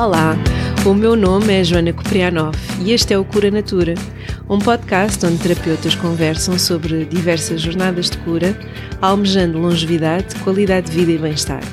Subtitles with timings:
[0.00, 0.36] Olá,
[0.86, 2.54] o meu nome é Joana Koprianov
[2.86, 3.94] e este é o Cura Natura,
[4.48, 8.56] um podcast onde terapeutas conversam sobre diversas jornadas de cura,
[9.02, 11.64] almejando longevidade, qualidade de vida e bem-estar.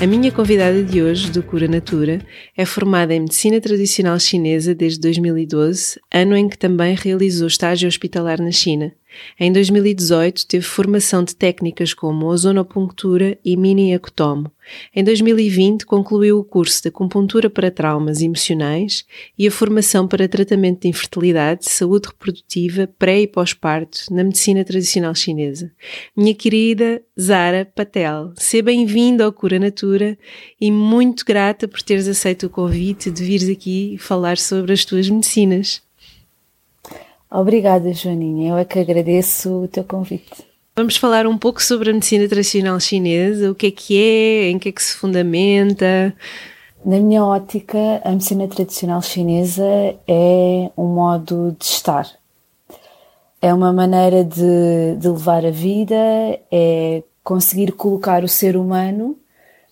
[0.00, 2.22] A minha convidada de hoje, do Cura Natura,
[2.56, 8.40] é formada em Medicina Tradicional Chinesa desde 2012, ano em que também realizou estágio hospitalar
[8.40, 8.94] na China.
[9.38, 14.50] Em 2018, teve formação de técnicas como ozonopunctura e mini-ecotomo.
[14.94, 19.04] Em 2020, concluiu o curso de acupuntura para traumas emocionais
[19.38, 25.14] e a formação para tratamento de infertilidade, saúde reprodutiva, pré e pós-parto na medicina tradicional
[25.14, 25.72] chinesa.
[26.16, 30.18] Minha querida Zara Patel, seja bem-vinda ao Cura Natura
[30.60, 35.08] e muito grata por teres aceito o convite de vires aqui falar sobre as tuas
[35.08, 35.87] medicinas.
[37.30, 38.50] Obrigada, Joaninha.
[38.50, 40.48] Eu é que agradeço o teu convite.
[40.76, 44.58] Vamos falar um pouco sobre a medicina tradicional chinesa, o que é que é, em
[44.58, 46.14] que é que se fundamenta.
[46.84, 49.64] Na minha ótica, a medicina tradicional chinesa
[50.06, 52.08] é um modo de estar.
[53.42, 55.96] É uma maneira de, de levar a vida,
[56.50, 59.18] é conseguir colocar o ser humano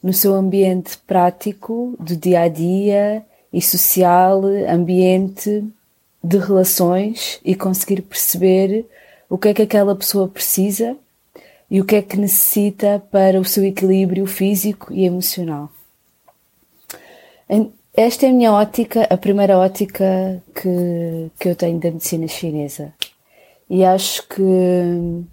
[0.02, 5.64] no seu ambiente prático do dia a dia e social, ambiente
[6.26, 8.84] de relações e conseguir perceber
[9.28, 10.96] o que é que aquela pessoa precisa
[11.70, 15.70] e o que é que necessita para o seu equilíbrio físico e emocional.
[17.96, 22.92] Esta é a minha ótica, a primeira ótica que, que eu tenho da medicina chinesa.
[23.70, 25.26] E acho que uh,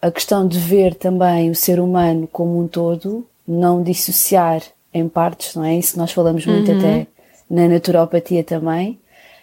[0.00, 5.54] a questão de ver também o ser humano como um todo, não dissociar em partes,
[5.54, 5.76] não é?
[5.76, 6.78] Isso nós falamos muito uhum.
[6.78, 7.06] até
[7.48, 8.98] na naturopatia também,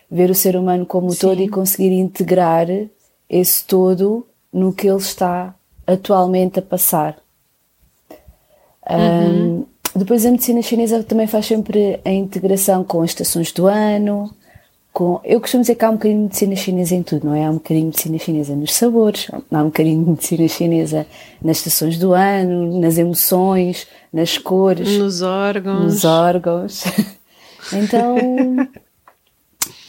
[0.10, 1.20] ver o ser humano como Sim.
[1.20, 2.68] todo e conseguir integrar
[3.30, 5.54] esse todo no que ele está
[5.86, 7.18] atualmente a passar.
[8.90, 9.60] Uhum.
[9.62, 9.66] Um,
[9.96, 14.32] depois a medicina chinesa também faz sempre a integração com as estações do ano.
[14.92, 17.46] Com, eu costumo dizer que há um bocadinho de medicina chinesa em tudo, não é?
[17.46, 21.08] Há um bocadinho de medicina chinesa nos sabores, há um bocadinho de medicina chinesa
[21.42, 25.84] nas estações do ano, nas emoções, nas cores, nos órgãos.
[25.84, 26.84] Nos órgãos.
[27.72, 28.18] então,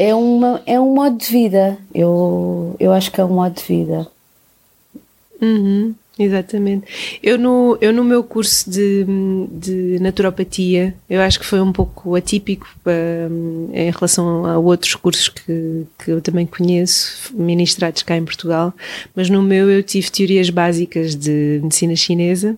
[0.00, 1.76] é, uma, é um modo de vida.
[1.94, 4.08] Eu, eu acho que é um modo de vida.
[5.42, 6.86] Uhum, exatamente.
[7.22, 9.04] Eu no, eu no meu curso de,
[9.52, 12.66] de naturopatia, eu acho que foi um pouco atípico
[13.30, 18.72] um, em relação a outros cursos que, que eu também conheço, ministrados cá em Portugal,
[19.14, 22.56] mas no meu eu tive teorias básicas de medicina chinesa,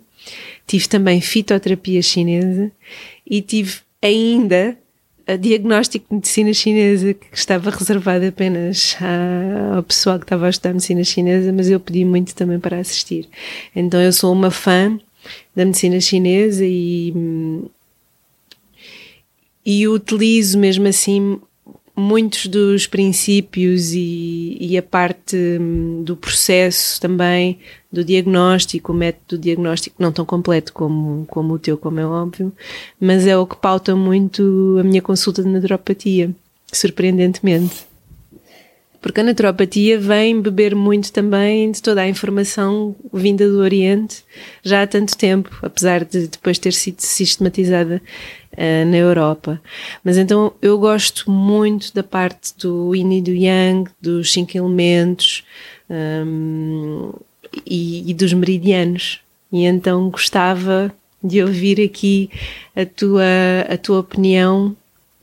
[0.64, 2.70] tive também fitoterapia chinesa
[3.28, 4.76] e tive ainda
[5.26, 8.96] a diagnóstico de medicina chinesa que estava reservado apenas
[9.74, 13.28] ao pessoal que estava a estudar medicina chinesa, mas eu pedi muito também para assistir.
[13.74, 14.98] Então eu sou uma fã
[15.54, 17.14] da medicina chinesa e,
[19.64, 21.40] e utilizo mesmo assim
[21.94, 27.58] muitos dos princípios e, e, a parte hum, do processo também
[27.90, 32.52] do diagnóstico, o método diagnóstico não tão completo como, como o teu, como é óbvio,
[32.98, 36.30] mas é o que pauta muito a minha consulta de naturopatia,
[36.72, 37.91] surpreendentemente.
[39.02, 44.24] Porque a naturopatia vem beber muito também de toda a informação vinda do Oriente
[44.62, 48.00] já há tanto tempo, apesar de depois ter sido sistematizada
[48.52, 49.60] uh, na Europa.
[50.04, 55.44] Mas então eu gosto muito da parte do yin e do yang, dos cinco elementos
[55.90, 57.12] um,
[57.66, 59.20] e, e dos meridianos.
[59.52, 62.30] E então gostava de ouvir aqui
[62.74, 63.24] a tua,
[63.68, 64.76] a tua opinião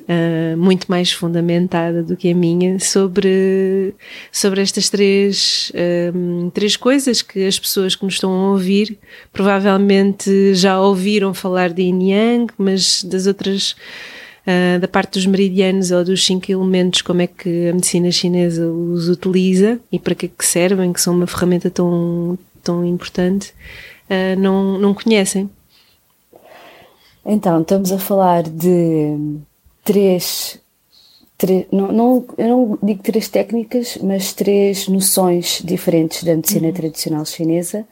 [0.09, 3.93] uh, muito mais fundamentada do que a minha sobre,
[4.31, 5.71] sobre estas três,
[6.13, 8.97] um, três coisas que as pessoas que nos estão a ouvir
[9.31, 13.75] provavelmente já ouviram falar de Yin Yang, mas das outras.
[14.47, 18.65] Uh, da parte dos meridianos ou dos cinco elementos, como é que a medicina chinesa
[18.65, 23.53] os utiliza e para que, é que servem, que são uma ferramenta tão, tão importante,
[24.09, 25.47] uh, não, não conhecem.
[27.23, 29.39] Então, estamos a falar de
[29.89, 30.59] três,
[31.35, 36.73] três não, não, eu não digo três técnicas, mas três noções diferentes da medicina uhum.
[36.73, 37.87] tradicional chinesa.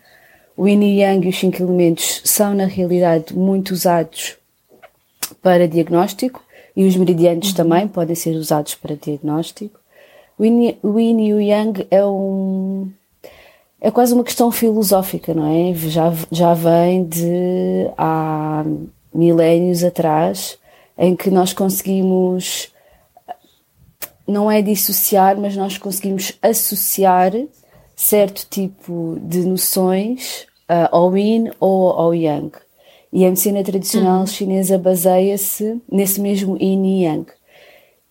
[0.55, 4.38] O Yin e Yang e os cinco elementos são, na realidade, muito usados
[5.41, 6.44] para diagnóstico
[6.75, 7.55] e os meridianos uhum.
[7.55, 9.79] também podem ser usados para diagnóstico.
[10.38, 12.91] O Yin, o Yin e o Yang é um
[13.81, 15.73] é quase uma questão filosófica, não é?
[15.73, 18.63] Já, já vem de há
[19.11, 20.59] milénios atrás
[20.97, 22.71] em que nós conseguimos,
[24.27, 27.33] não é dissociar, mas nós conseguimos associar
[27.95, 32.51] certo tipo de noções uh, ao yin ou ao yang.
[33.11, 34.27] E a medicina tradicional uhum.
[34.27, 37.25] chinesa baseia-se nesse mesmo yin e yang.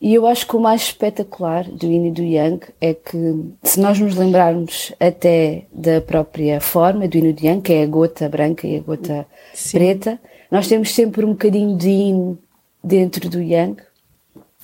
[0.01, 3.19] E eu acho que o mais espetacular do yin e do yang é que,
[3.63, 7.83] se nós nos lembrarmos até da própria forma do yin e do yang, que é
[7.83, 9.79] a gota branca e a gota Sim.
[9.79, 12.39] preta, nós temos sempre um bocadinho de yin
[12.87, 13.77] dentro do yang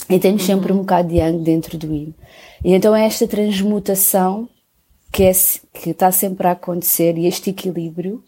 [0.08, 0.46] e temos uhum.
[0.46, 2.14] sempre um bocado de yang dentro do yin.
[2.64, 4.48] E então é esta transmutação
[5.10, 5.32] que, é,
[5.74, 8.22] que está sempre a acontecer e este equilíbrio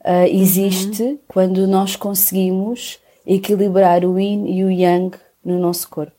[0.00, 1.18] uh, existe uhum.
[1.28, 6.12] quando nós conseguimos equilibrar o yin e o yang no nosso corpo.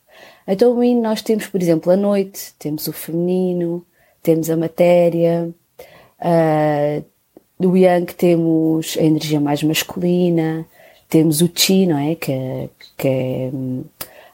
[0.48, 3.86] Então, o yin nós temos, por exemplo, a noite, temos o feminino,
[4.22, 5.50] temos a matéria,
[6.20, 7.06] uh,
[7.60, 10.66] do yang temos a energia mais masculina,
[11.10, 12.16] temos o chi, não é?
[12.16, 13.52] Que, é, que é,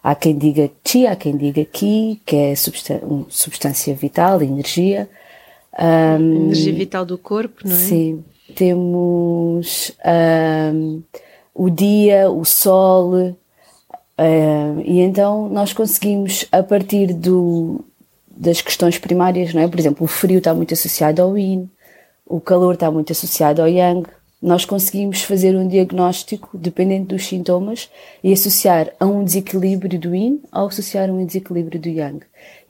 [0.03, 5.09] há quem diga chi, há quem diga ki, que é substância vital, energia.
[5.79, 7.75] Um, energia vital do corpo, não é?
[7.75, 8.23] Sim.
[8.53, 9.91] Temos
[10.73, 11.01] um,
[11.53, 13.35] o dia, o sol,
[14.17, 17.83] Uh, e então nós conseguimos, a partir do,
[18.29, 19.67] das questões primárias, não é?
[19.67, 21.69] por exemplo, o frio está muito associado ao yin,
[22.25, 24.07] o calor está muito associado ao yang,
[24.41, 27.89] nós conseguimos fazer um diagnóstico dependente dos sintomas
[28.23, 32.19] e associar a um desequilíbrio do yin ou associar a um desequilíbrio do yang.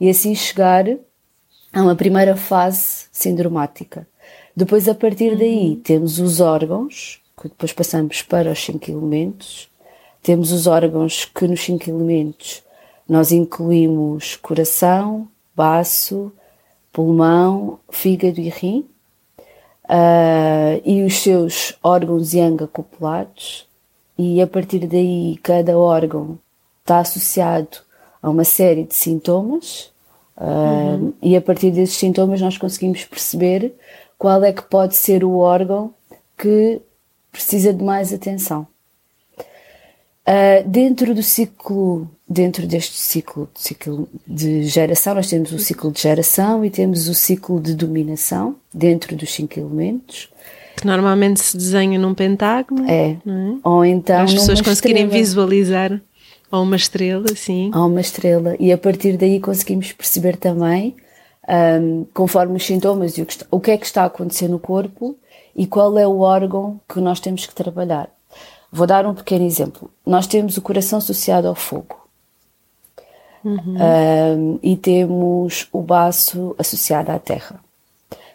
[0.00, 0.86] E assim chegar
[1.72, 4.06] a uma primeira fase sindromática.
[4.56, 5.80] Depois, a partir daí, uhum.
[5.80, 9.68] temos os órgãos, que depois passamos para os cinco elementos,
[10.22, 12.62] temos os órgãos que nos cinco elementos
[13.08, 16.32] nós incluímos coração, baço,
[16.92, 18.88] pulmão, fígado e rim,
[19.88, 23.66] uh, e os seus órgãos yang acoplados,
[24.18, 26.38] e a partir daí cada órgão
[26.80, 27.78] está associado
[28.22, 29.92] a uma série de sintomas,
[30.36, 31.12] uh, uhum.
[31.22, 33.74] e a partir desses sintomas nós conseguimos perceber
[34.18, 35.94] qual é que pode ser o órgão
[36.36, 36.80] que
[37.30, 38.66] precisa de mais atenção.
[40.28, 46.02] Uh, dentro do ciclo, dentro deste ciclo, ciclo de geração, nós temos o ciclo de
[46.02, 50.28] geração e temos o ciclo de dominação dentro dos cinco elementos.
[50.76, 52.84] Que normalmente se desenha num pentágono.
[52.88, 53.12] É.
[53.12, 53.16] é?
[53.64, 54.22] Ou então.
[54.22, 55.24] As pessoas conseguirem estrela.
[55.24, 56.02] visualizar
[56.50, 57.70] ou uma estrela, sim.
[57.74, 58.56] Ou uma estrela.
[58.58, 60.94] E a partir daí conseguimos perceber também,
[61.80, 64.48] um, conforme os sintomas e o que, está, o que é que está a acontecer
[64.48, 65.16] no corpo
[65.54, 68.08] e qual é o órgão que nós temos que trabalhar.
[68.70, 69.90] Vou dar um pequeno exemplo.
[70.04, 72.05] Nós temos o coração associado ao fogo.
[73.46, 73.76] Uhum.
[73.78, 77.60] Um, e temos o baço associado à terra.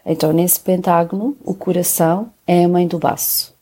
[0.05, 3.53] Então, nesse pentágono, o coração é a mãe do baço.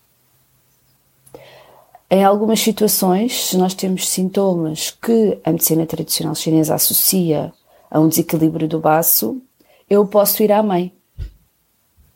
[2.07, 7.51] Em algumas situações, se nós temos sintomas que a medicina tradicional chinesa associa
[7.89, 9.41] a um desequilíbrio do baço,
[9.89, 10.93] eu posso ir à mãe.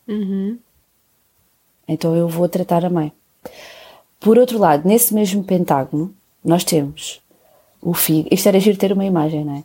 [0.07, 0.59] Uhum.
[1.87, 3.11] Então, eu vou tratar a mãe.
[4.19, 6.13] Por outro lado, nesse mesmo pentágono,
[6.45, 7.19] nós temos
[7.83, 8.33] o fígado.
[8.33, 9.63] Isto era giro ter uma imagem, não é?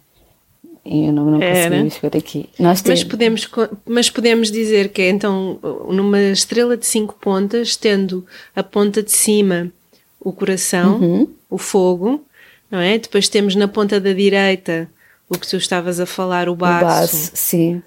[0.84, 2.48] Eu não, não consegui chegar aqui.
[2.58, 3.00] Nós temos...
[3.00, 3.50] mas, podemos,
[3.86, 5.58] mas podemos dizer que é então
[5.90, 8.24] numa estrela de cinco pontas, tendo
[8.56, 9.70] a ponta de cima
[10.18, 11.28] o coração, uhum.
[11.50, 12.24] o fogo,
[12.70, 12.98] não é?
[12.98, 14.88] Depois temos na ponta da direita
[15.28, 16.84] o que tu estavas a falar, o baço.
[16.84, 17.82] O baço, sim.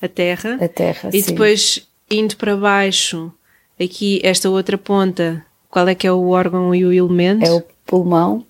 [0.00, 0.58] A terra.
[0.60, 1.32] A terra, E sim.
[1.32, 3.32] depois indo para baixo,
[3.80, 7.46] aqui esta outra ponta qual é que é o órgão e o elemento?
[7.46, 8.44] É o pulmão.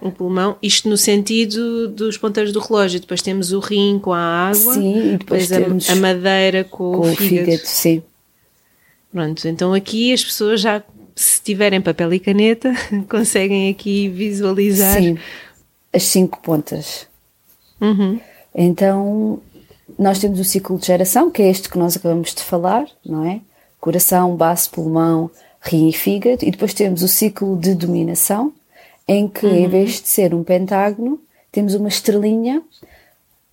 [0.00, 3.00] O pulmão, isto no sentido dos ponteiros do relógio.
[3.00, 4.74] Depois temos o rim com a água.
[4.74, 7.46] Sim, e depois, depois temos a, a madeira com, com o, fígado.
[7.46, 7.66] fígado.
[7.66, 8.02] Sim.
[9.10, 10.82] Pronto, então aqui as pessoas já,
[11.16, 12.72] se tiverem papel e caneta,
[13.08, 15.00] conseguem aqui visualizar.
[15.00, 15.18] Sim,
[15.92, 17.06] as cinco pontas.
[17.80, 18.20] Uhum.
[18.54, 19.40] Então,
[19.98, 23.24] nós temos o ciclo de geração, que é este que nós acabamos de falar, não
[23.24, 23.40] é?
[23.80, 28.52] Coração, baço, pulmão, rim e fígado, e depois temos o ciclo de dominação,
[29.08, 29.56] em que uhum.
[29.56, 31.18] em vez de ser um pentágono,
[31.50, 32.62] temos uma estrelinha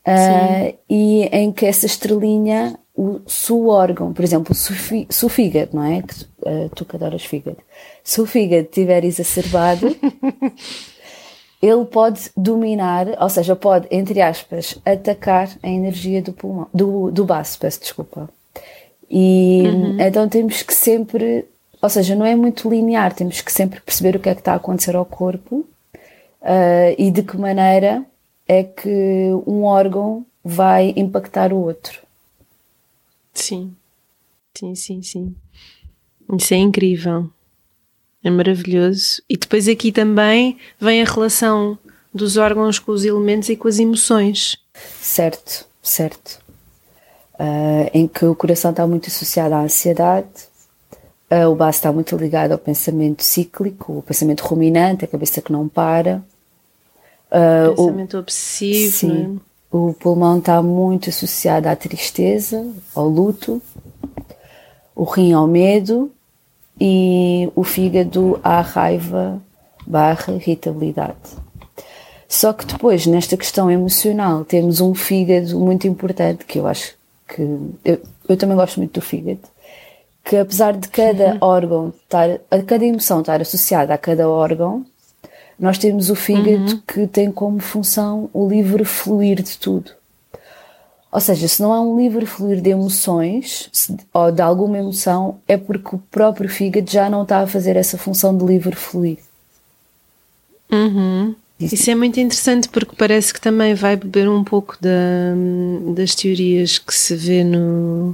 [0.05, 5.25] uh, e em que essa estrelinha, o, se o órgão, por exemplo, se o, se
[5.25, 6.01] o fígado, não é?
[6.01, 7.57] Que, uh, tu que adoras fígado,
[8.03, 9.95] se o fígado estiver exacerbado,
[11.61, 17.23] ele pode dominar, ou seja, pode, entre aspas, atacar a energia do pulmão, do, do
[17.23, 18.29] baço, peço desculpa.
[19.09, 20.01] E uhum.
[20.01, 21.45] então temos que sempre
[21.85, 24.53] ou seja, não é muito linear, temos que sempre perceber o que é que está
[24.53, 25.57] a acontecer ao corpo
[26.41, 28.03] uh, e de que maneira
[28.47, 32.01] é que um órgão vai impactar o outro.
[33.35, 33.75] Sim,
[34.57, 35.35] sim, sim, sim.
[36.35, 37.29] Isso é incrível.
[38.23, 39.21] É maravilhoso.
[39.29, 41.77] E depois aqui também vem a relação
[42.11, 44.57] dos órgãos com os elementos e com as emoções.
[44.99, 46.39] Certo, certo.
[47.35, 50.27] Uh, em que o coração está muito associado à ansiedade,
[51.29, 55.51] Uh, o baço está muito ligado ao pensamento cíclico, o pensamento ruminante, a cabeça que
[55.51, 56.23] não para.
[57.31, 58.95] Uh, pensamento o, obsessivo.
[58.95, 59.55] Sim, é?
[59.75, 63.61] O pulmão está muito associado à tristeza, ao luto,
[64.95, 66.11] o rim ao medo
[66.79, 69.41] e o fígado à raiva
[69.85, 71.15] barra irritabilidade.
[72.27, 76.95] Só que depois, nesta questão emocional, temos um fígado muito importante, que eu acho
[77.27, 77.41] que.
[77.83, 79.41] Eu, eu também gosto muito do fígado,
[80.25, 81.37] que apesar de cada uhum.
[81.39, 84.83] órgão estar, a cada emoção estar associada a cada órgão,
[85.57, 86.81] nós temos o fígado uhum.
[86.87, 89.91] que tem como função o livre fluir de tudo.
[91.11, 95.37] Ou seja, se não há um livre fluir de emoções se, ou de alguma emoção,
[95.47, 99.19] é porque o próprio fígado já não está a fazer essa função de livre fluir.
[100.71, 101.35] Uhum.
[101.59, 104.89] Isso é muito interessante porque parece que também vai beber um pouco da,
[105.93, 108.13] das teorias que se vê no,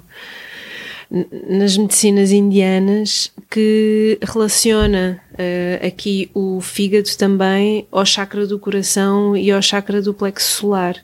[1.12, 9.52] nas medicinas indianas que relaciona uh, aqui o fígado também ao chakra do coração e
[9.52, 10.96] ao chakra do plexo solar.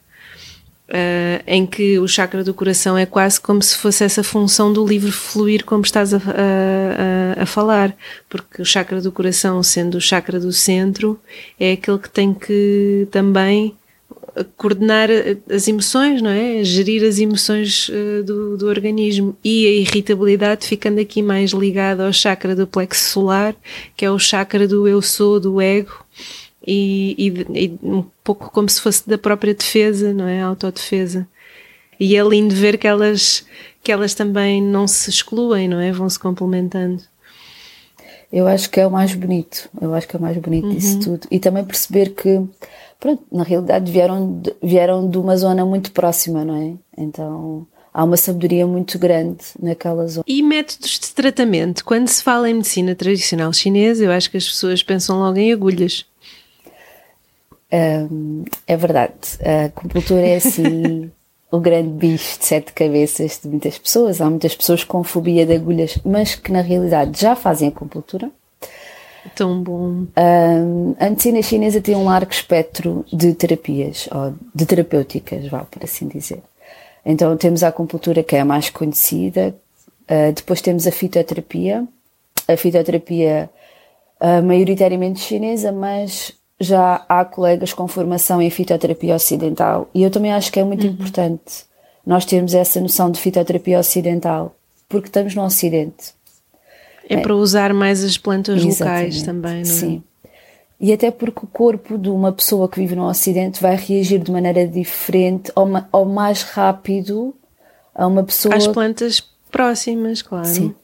[0.90, 4.88] Uh, em que o chakra do coração é quase como se fosse essa função do
[4.88, 7.94] livre fluir, como estás a, a, a, falar,
[8.30, 11.20] porque o chakra do coração, sendo o chakra do centro,
[11.60, 13.76] é aquele que tem que também
[14.56, 15.10] coordenar
[15.50, 16.64] as emoções, não é?
[16.64, 22.14] Gerir as emoções uh, do, do organismo e a irritabilidade ficando aqui mais ligada ao
[22.14, 23.56] chakra do plexo solar,
[23.96, 26.06] que é o chakra do eu sou, do ego
[26.66, 30.42] e, e, e, um pouco como se fosse da própria defesa, não é?
[30.42, 31.28] Autodefesa.
[32.00, 33.46] E é lindo ver que elas,
[33.82, 35.92] que elas também não se excluem, não é?
[35.92, 37.02] Vão se complementando.
[38.32, 40.76] Eu acho que é o mais bonito, eu acho que é o mais bonito uhum.
[40.76, 41.28] disso tudo.
[41.32, 42.44] E também perceber que,
[43.00, 46.74] pronto, na realidade vieram de, vieram de uma zona muito próxima, não é?
[46.98, 50.24] Então há uma sabedoria muito grande naquela zona.
[50.28, 51.84] E métodos de tratamento?
[51.84, 55.52] Quando se fala em medicina tradicional chinesa, eu acho que as pessoas pensam logo em
[55.52, 56.06] agulhas.
[57.72, 59.14] Um, é verdade,
[59.44, 61.12] a acupuntura é assim
[61.52, 64.22] o grande bicho de sete cabeças de muitas pessoas.
[64.22, 68.32] Há muitas pessoas com fobia de agulhas, mas que na realidade já fazem acupuntura.
[69.36, 70.06] Tão bom.
[70.18, 75.84] Um, a medicina chinesa tem um largo espectro de terapias, ou de terapêuticas, vá por
[75.84, 76.42] assim dizer.
[77.06, 79.56] Então temos a acupuntura que é a mais conhecida,
[80.04, 81.88] uh, depois temos a fitoterapia.
[82.48, 83.50] A fitoterapia
[84.22, 90.34] uh, maioritariamente chinesa, mas já há colegas com formação em fitoterapia ocidental e eu também
[90.34, 90.94] acho que é muito uhum.
[90.94, 91.68] importante
[92.06, 94.56] nós termos essa noção de fitoterapia ocidental,
[94.88, 96.17] porque estamos no Ocidente.
[97.10, 97.22] É, é.
[97.22, 99.64] para usar mais as plantas locais também, não é?
[99.66, 100.04] Sim.
[100.80, 104.32] E até porque o corpo de uma pessoa que vive no Ocidente vai reagir de
[104.32, 107.34] maneira diferente ou, ou mais rápido
[107.96, 108.56] a uma pessoa.
[108.56, 110.46] Às plantas próximas, claro.
[110.46, 110.76] Sim.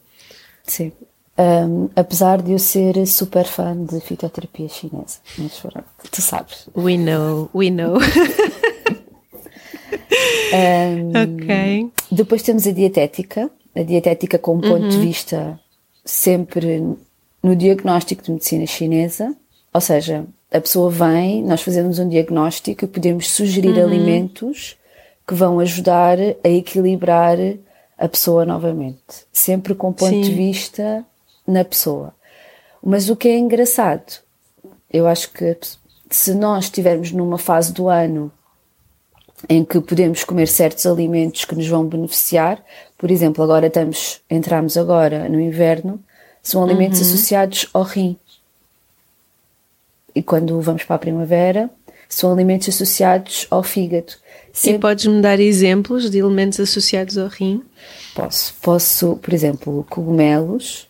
[0.63, 0.91] Sim.
[1.37, 5.19] Um, apesar de eu ser super fã de fitoterapia chinesa.
[5.37, 6.67] Mas pronto, tu sabes.
[6.75, 7.97] We know, we know.
[10.53, 11.91] um, ok.
[12.11, 13.51] Depois temos a dietética.
[13.75, 14.89] A dietética com um ponto uhum.
[14.89, 15.59] de vista
[16.03, 16.95] sempre
[17.41, 19.36] no diagnóstico de medicina chinesa.
[19.74, 23.83] Ou seja, a pessoa vem, nós fazemos um diagnóstico e podemos sugerir uhum.
[23.83, 24.77] alimentos
[25.27, 27.38] que vão ajudar a equilibrar
[27.98, 29.25] a pessoa novamente.
[29.31, 30.22] Sempre com ponto Sim.
[30.22, 31.05] de vista
[31.48, 32.13] na pessoa.
[32.83, 34.19] Mas o que é engraçado,
[34.91, 35.57] eu acho que
[36.10, 38.31] se nós estivermos numa fase do ano
[39.50, 42.63] em que podemos comer certos alimentos que nos vão beneficiar,
[42.97, 46.00] por exemplo, agora estamos, entramos agora no inverno,
[46.41, 47.07] são alimentos uhum.
[47.07, 48.17] associados ao rim.
[50.15, 51.69] E quando vamos para a primavera,
[52.07, 54.13] são alimentos associados ao fígado.
[54.53, 54.77] Sempre...
[54.77, 57.63] E podes-me dar exemplos de alimentos associados ao rim?
[58.13, 58.53] Posso.
[58.62, 60.88] Posso, por exemplo, cogumelos,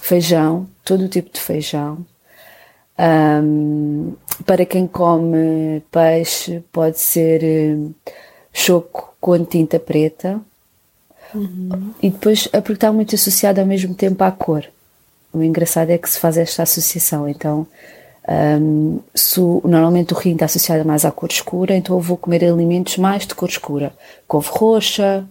[0.00, 2.04] feijão, todo o tipo de feijão.
[3.02, 4.14] Um,
[4.46, 7.92] para quem come peixe, pode ser um,
[8.52, 10.40] choco com tinta preta.
[11.34, 11.92] Uhum.
[12.00, 14.64] E depois, é porque está muito associado ao mesmo tempo à cor.
[15.32, 17.28] O engraçado é que se faz esta associação.
[17.28, 17.66] Então,
[18.60, 19.00] um,
[19.64, 23.26] normalmente o rim está associado mais à cor escura, então eu vou comer alimentos mais
[23.26, 23.92] de cor escura.
[24.28, 25.26] Couve roxa,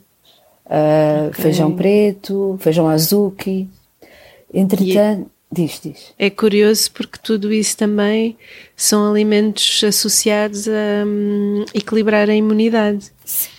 [0.66, 1.44] uh, okay.
[1.44, 3.70] feijão preto, feijão azuki.
[4.54, 6.14] Entretanto, é, diz, diz.
[6.18, 8.38] É curioso porque tudo isso também
[8.76, 13.12] são alimentos associados a um, equilibrar a imunidade.
[13.26, 13.50] Sim.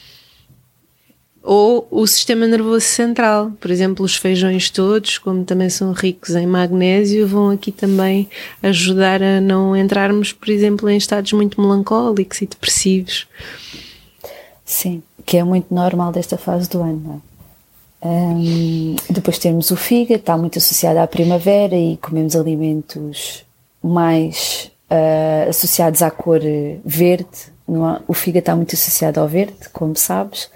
[1.45, 6.47] Ou o sistema nervoso central, por exemplo, os feijões todos, como também são ricos em
[6.47, 8.29] magnésio, vão aqui também
[8.63, 13.27] ajudar a não entrarmos, por exemplo, em estados muito melancólicos e depressivos.
[14.65, 17.32] Sim, que é muito normal desta fase do ano, não é?
[18.05, 23.45] Um, depois temos o fígado, está muito associado à primavera e comemos alimentos
[23.83, 26.41] mais uh, associados à cor
[26.85, 27.53] verde.
[28.09, 30.51] O fígado está muito associado ao verde, como sabes.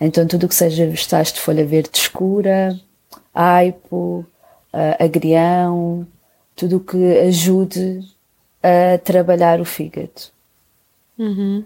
[0.00, 2.78] Então tudo o que seja vegetais de folha verde escura,
[3.34, 4.24] aipo,
[4.72, 6.06] uh, agrião,
[6.54, 8.00] tudo o que ajude
[8.62, 10.30] a trabalhar o fígado.
[11.18, 11.64] Uhum.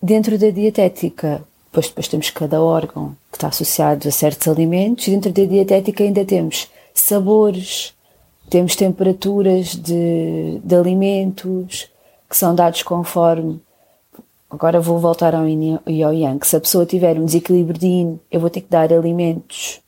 [0.00, 1.42] Dentro da dietética,
[1.72, 6.04] depois, depois temos cada órgão que está associado a certos alimentos, e dentro da dietética
[6.04, 7.94] ainda temos sabores,
[8.50, 11.88] temos temperaturas de, de alimentos
[12.28, 13.58] que são dados conforme.
[14.50, 16.46] Agora vou voltar ao yin e ao yang.
[16.46, 19.80] Se a pessoa tiver um desequilíbrio de yin, eu vou ter que dar alimentos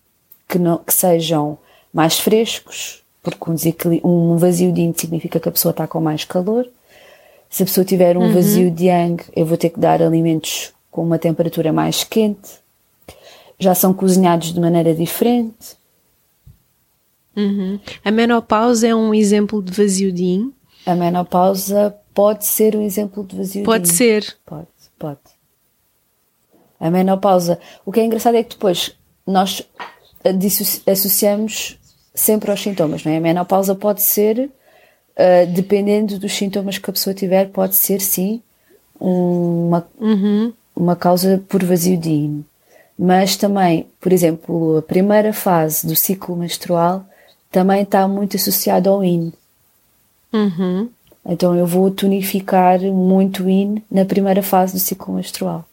[0.48, 1.58] que, não, que sejam
[1.92, 3.44] mais frescos, porque
[4.02, 6.66] um, um vazio de yin significa que a pessoa está com mais calor.
[7.50, 8.32] Se a pessoa tiver um uhum.
[8.32, 12.52] vazio de yang, eu vou ter que dar alimentos com uma temperatura mais quente.
[13.58, 15.76] Já são cozinhados de maneira diferente.
[17.36, 17.80] Uhum.
[18.04, 20.54] A menopausa é um exemplo de vazio de yin?
[20.86, 23.96] A menopausa pode ser um exemplo de vazio pode de yin.
[23.96, 24.36] Ser.
[24.46, 25.18] Pode, pode.
[26.78, 27.58] A menopausa.
[27.84, 28.96] O que é engraçado é que depois
[29.26, 29.66] nós
[30.86, 31.76] associamos
[32.14, 33.16] sempre aos sintomas, não é?
[33.16, 38.40] A menopausa pode ser, uh, dependendo dos sintomas que a pessoa tiver, pode ser sim
[39.00, 40.52] uma, uhum.
[40.74, 42.44] Uma causa por vazio de yin.
[42.98, 47.04] Mas também, por exemplo, a primeira fase do ciclo menstrual
[47.50, 49.32] também está muito associado ao IN.
[50.32, 50.88] Uhum.
[51.24, 55.64] Então eu vou tonificar muito IN na primeira fase do ciclo menstrual.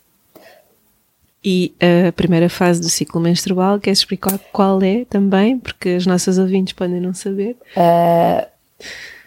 [1.44, 1.74] E
[2.08, 5.58] a primeira fase do ciclo menstrual, queres explicar qual é também?
[5.58, 7.58] Porque as nossas ouvintes podem não saber.
[7.76, 8.46] Uh,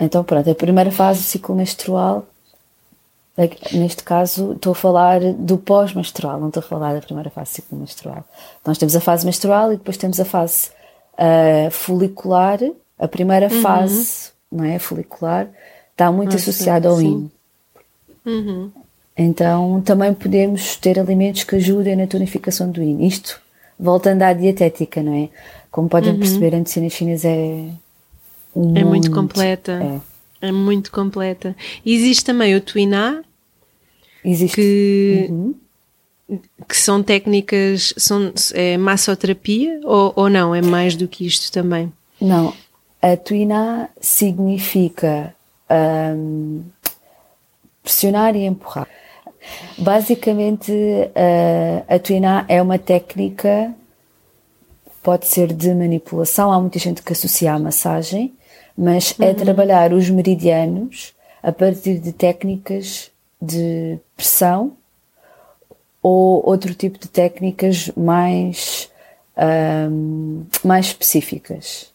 [0.00, 2.25] então, pronto, a primeira fase do ciclo menstrual,
[3.73, 7.55] neste caso, estou a falar do pós-menstrual, não estou a falar da primeira fase do
[7.55, 8.25] ciclo menstrual.
[8.64, 10.71] Nós temos a fase menstrual e depois temos a fase
[11.14, 12.61] uh, folicular,
[12.99, 13.61] a primeira uhum.
[13.61, 14.79] fase, não é?
[14.79, 15.49] Folicular,
[15.90, 17.29] está muito ah, associada ao IN.
[18.25, 18.70] Uhum.
[19.16, 23.05] Então também podemos ter alimentos que ajudem na tonificação do IN.
[23.05, 23.40] Isto
[23.79, 25.29] voltando à dietética, não é?
[25.73, 26.18] Como podem uhum.
[26.20, 27.68] perceber, a medicina chinesa é.
[28.55, 29.73] Muito, é muito completa.
[29.73, 30.13] É.
[30.48, 30.52] é.
[30.52, 31.57] muito completa.
[31.85, 33.22] E existe também o Tuiná.
[34.24, 34.54] Existe.
[34.54, 35.54] Que, uhum
[36.68, 40.54] que são técnicas, são, é massoterapia ou, ou não?
[40.54, 41.92] É mais do que isto também?
[42.20, 42.54] Não.
[43.02, 45.35] A tuiná significa
[46.16, 46.62] um,
[47.83, 48.88] pressionar e empurrar.
[49.76, 53.74] Basicamente, uh, a tuiná é uma técnica,
[55.02, 58.33] pode ser de manipulação, há muita gente que associa à massagem,
[58.76, 59.30] mas é uhum.
[59.30, 63.10] é trabalhar os meridianos a partir de técnicas
[63.40, 64.72] de pressão
[66.02, 68.90] ou outro tipo de técnicas mais,
[69.90, 71.90] um, mais específicas.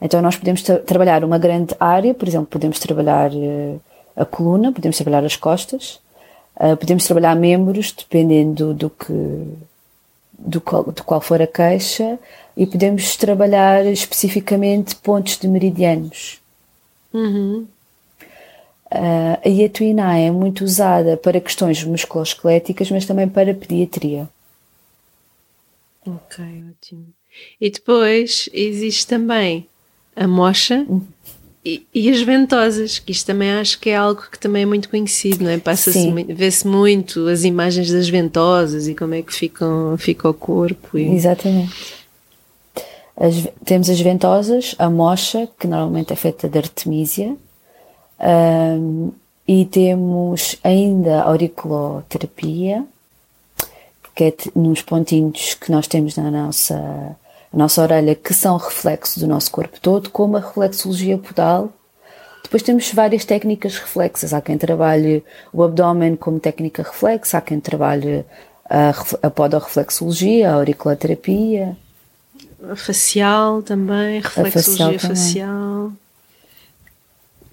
[0.00, 3.80] Então nós podemos tra trabalhar uma grande área, por exemplo, podemos trabalhar uh,
[4.14, 6.00] a coluna, podemos trabalhar as costas,
[6.56, 9.12] uh, podemos trabalhar membros, dependendo do que
[10.38, 12.18] do qual, de qual for a queixa,
[12.56, 16.40] e podemos trabalhar especificamente pontos de meridianos.
[17.12, 17.66] Uhum.
[18.86, 24.28] Uh, a iatuiná é muito usada para questões musculoesqueléticas, mas também para pediatria.
[26.06, 27.06] Ok, ótimo.
[27.60, 29.66] E depois existe também
[30.14, 31.02] a mocha uhum.
[31.66, 34.88] E, e, as ventosas, que isto também acho que é algo que também é muito
[34.88, 35.58] conhecido, não é?
[35.58, 40.96] Passa-se, vê-se muito as imagens das ventosas e como é que ficam, fica o corpo.
[40.96, 41.12] E...
[41.12, 41.74] Exatamente.
[43.16, 47.34] As, temos as ventosas, a mocha, que normalmente é feita de artemisia,
[48.20, 49.10] um,
[49.48, 52.84] e temos ainda a auriculoterapia,
[54.14, 57.16] que é nos pontinhos que nós temos na nossa,
[57.56, 61.72] nossa orelha, que são reflexo do nosso corpo todo, como a reflexologia podal.
[62.42, 64.34] Depois temos várias técnicas reflexas.
[64.34, 68.24] Há quem trabalhe o abdômen como técnica reflexa, há quem trabalhe
[68.68, 68.90] a,
[69.22, 71.76] a podoreflexologia, a auriculoterapia.
[72.70, 75.10] A facial também, reflexologia facial.
[75.10, 75.92] facial.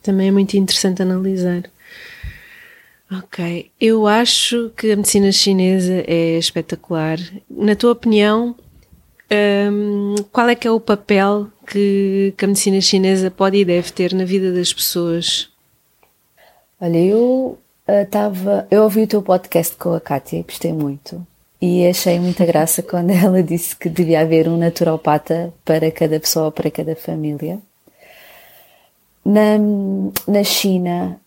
[0.03, 1.63] Também é muito interessante analisar.
[3.09, 7.19] Ok, eu acho que a medicina chinesa é espetacular.
[7.49, 8.55] Na tua opinião,
[9.31, 13.91] um, qual é que é o papel que, que, a medicina chinesa pode e deve
[13.91, 15.49] ter na vida das pessoas?
[16.79, 17.57] Olha, eu
[17.87, 18.61] estava.
[18.63, 21.25] Uh, eu ouvi o teu podcast com a Kátia e gostei muito.
[21.61, 26.51] E achei muita graça quando ela disse que devia haver um naturopata para cada pessoa,
[26.51, 27.59] para cada família.
[29.25, 29.57] Na,
[30.27, 31.19] na China,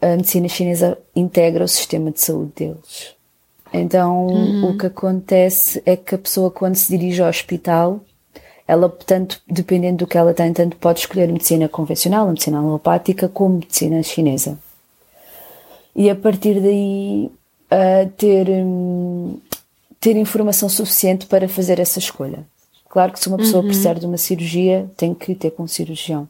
[0.00, 3.19] a medicina chinesa integra o sistema de saúde deles.
[3.72, 4.70] Então, uhum.
[4.70, 8.00] o que acontece é que a pessoa, quando se dirige ao hospital,
[8.66, 13.56] ela, tanto, dependendo do que ela tem, tanto pode escolher medicina convencional, medicina alopática, como
[13.56, 14.58] medicina chinesa.
[15.94, 17.30] E a partir daí,
[17.70, 19.38] uh, ter, um,
[20.00, 22.44] ter informação suficiente para fazer essa escolha.
[22.88, 23.68] Claro que se uma pessoa uhum.
[23.68, 26.28] precisar de uma cirurgia, tem que ter com um cirurgião.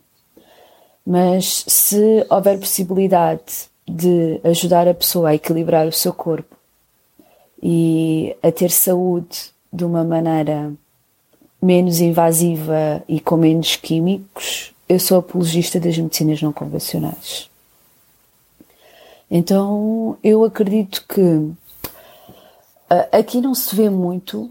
[1.06, 6.59] Mas se houver possibilidade de ajudar a pessoa a equilibrar o seu corpo
[7.62, 10.72] e a ter saúde de uma maneira
[11.62, 17.48] menos invasiva e com menos químicos, eu sou apologista das medicinas não convencionais.
[19.30, 21.54] Então, eu acredito que uh,
[23.12, 24.42] aqui não se vê muito,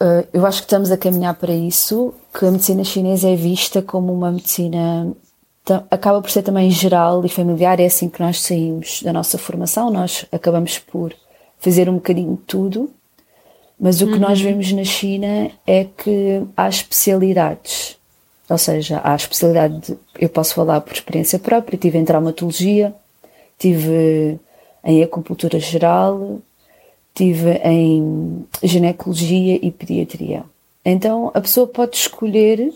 [0.00, 3.80] uh, eu acho que estamos a caminhar para isso, que a medicina chinesa é vista
[3.80, 5.14] como uma medicina
[5.90, 9.90] acaba por ser também geral e familiar, é assim que nós saímos da nossa formação,
[9.90, 11.14] nós acabamos por
[11.64, 12.90] fazer um bocadinho de tudo
[13.78, 14.20] mas o que uhum.
[14.20, 17.98] nós vemos na China é que há especialidades.
[18.48, 22.94] Ou seja, há a especialidade, de, eu posso falar por experiência própria, tive em traumatologia,
[23.58, 24.38] tive
[24.84, 26.38] em acupuntura geral,
[27.14, 30.44] tive em ginecologia e pediatria.
[30.84, 32.72] Então a pessoa pode escolher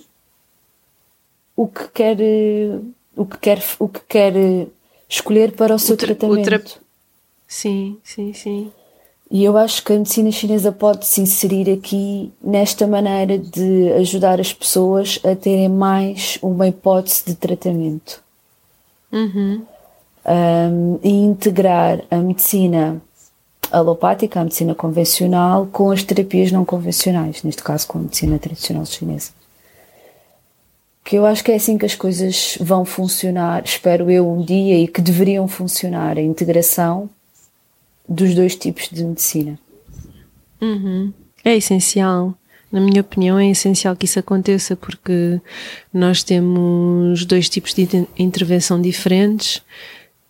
[1.54, 2.16] o que quer,
[3.16, 4.34] o que quer, o que quer
[5.08, 6.76] escolher para o seu o tra tratamento.
[6.76, 6.80] O
[7.46, 8.72] sim, sim, sim.
[9.30, 14.40] E eu acho que a medicina chinesa pode se inserir aqui nesta maneira de ajudar
[14.40, 18.22] as pessoas a terem mais uma hipótese de tratamento.
[19.12, 19.62] Uhum.
[20.24, 23.00] Um, e integrar a medicina
[23.70, 28.86] alopática, a medicina convencional, com as terapias não convencionais, neste caso com a medicina tradicional
[28.86, 29.30] chinesa.
[31.04, 34.78] Que eu acho que é assim que as coisas vão funcionar, espero eu, um dia,
[34.78, 37.10] e que deveriam funcionar a integração
[38.08, 39.58] dos dois tipos de medicina.
[40.60, 41.12] Uhum.
[41.44, 42.36] É essencial.
[42.70, 45.40] Na minha opinião, é essencial que isso aconteça porque
[45.92, 49.62] nós temos dois tipos de intervenção diferentes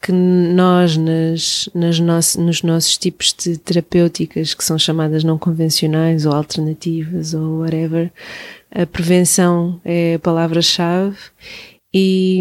[0.00, 6.24] que nós, nas, nas nosso, nos nossos tipos de terapêuticas, que são chamadas não convencionais
[6.24, 8.12] ou alternativas ou whatever,
[8.70, 11.16] a prevenção é a palavra-chave
[11.92, 12.40] e,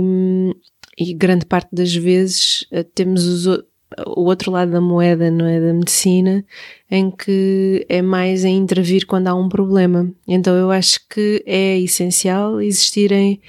[0.97, 3.63] e grande parte das vezes eh, temos os,
[4.05, 5.59] o outro lado da moeda, não é?
[5.59, 6.45] Da medicina,
[6.89, 10.11] em que é mais em intervir quando há um problema.
[10.27, 13.41] Então eu acho que é essencial existirem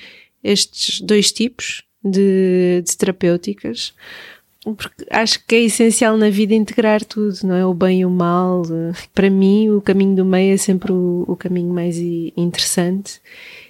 [0.42, 3.92] estes dois tipos de, de terapêuticas,
[4.64, 7.64] porque acho que é essencial na vida integrar tudo, não é?
[7.64, 8.62] O bem e o mal.
[9.14, 13.20] Para mim, o caminho do meio é sempre o, o caminho mais interessante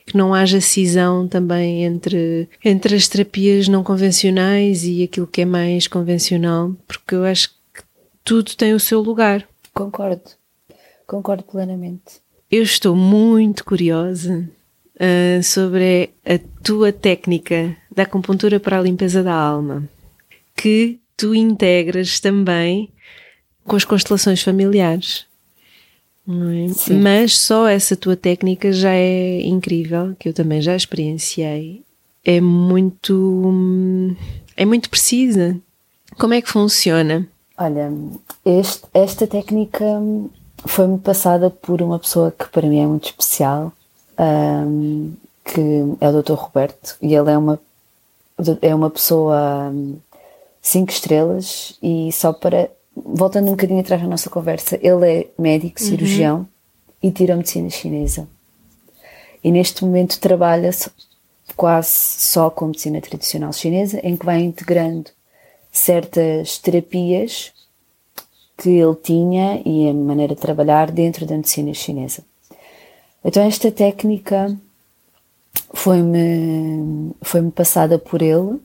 [0.09, 5.45] que não haja cisão também entre, entre as terapias não convencionais e aquilo que é
[5.45, 7.83] mais convencional, porque eu acho que
[8.25, 9.47] tudo tem o seu lugar.
[9.75, 10.23] Concordo,
[11.07, 12.23] concordo plenamente.
[12.51, 14.49] Eu estou muito curiosa
[14.97, 19.87] uh, sobre a tua técnica da acupuntura para a limpeza da alma,
[20.57, 22.91] que tu integras também
[23.65, 25.28] com as constelações familiares.
[26.29, 26.93] É?
[26.93, 31.83] Mas só essa tua técnica já é incrível, que eu também já experienciei.
[32.23, 34.15] É muito,
[34.55, 35.59] é muito precisa.
[36.19, 37.27] Como é que funciona?
[37.57, 37.91] Olha,
[38.45, 39.85] este, esta técnica
[40.67, 43.73] foi-me passada por uma pessoa que para mim é muito especial,
[44.19, 45.13] um,
[45.45, 45.61] que
[46.01, 46.35] é o Dr.
[46.35, 47.59] Roberto, e ele é uma,
[48.61, 49.73] é uma pessoa
[50.61, 52.71] cinco estrelas e só para
[53.05, 55.87] voltando um bocadinho atrás na nossa conversa, ele é médico, uhum.
[55.87, 56.47] cirurgião uhum.
[57.03, 58.29] e tira medicina chinesa.
[59.43, 60.71] E neste momento trabalha
[61.57, 65.11] quase só com medicina tradicional chinesa, em que vai integrando
[65.71, 67.53] certas terapias
[68.57, 72.23] que ele tinha e a maneira de trabalhar dentro da medicina chinesa.
[73.25, 74.57] Então esta técnica
[75.73, 78.59] foi-me foi-me passada por ele,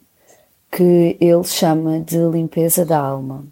[0.72, 3.46] que ele chama de limpeza da alma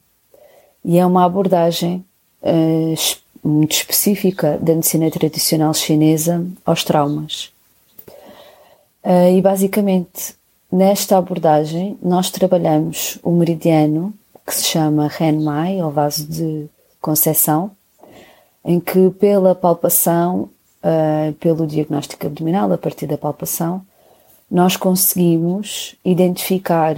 [0.84, 2.04] e é uma abordagem
[2.42, 7.52] uh, muito específica da medicina tradicional chinesa aos traumas.
[9.04, 10.36] Uh, e basicamente,
[10.72, 14.14] nesta abordagem, nós trabalhamos o meridiano
[14.46, 16.68] que se chama Renmai, ou vaso de
[17.00, 17.72] concessão,
[18.64, 20.50] em que pela palpação,
[20.84, 23.82] uh, pelo diagnóstico abdominal, a partir da palpação,
[24.50, 26.96] nós conseguimos identificar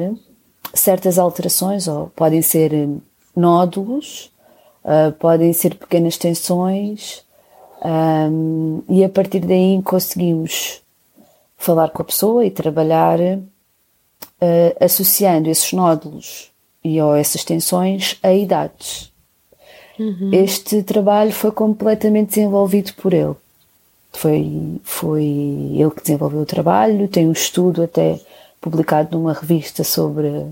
[0.73, 2.73] certas alterações, ou podem ser
[3.35, 4.31] nódulos,
[4.83, 7.23] uh, podem ser pequenas tensões,
[7.83, 10.81] um, e a partir daí conseguimos
[11.57, 13.41] falar com a pessoa e trabalhar uh,
[14.79, 16.49] associando esses nódulos
[16.83, 19.11] e ou essas tensões a idades.
[19.99, 20.31] uhum.
[20.33, 23.35] este trabalho foi completamente desenvolvido por ele.
[24.11, 28.19] Foi, foi ele que desenvolveu o trabalho, tem um estudo até
[28.61, 30.45] publicado numa revista sobre,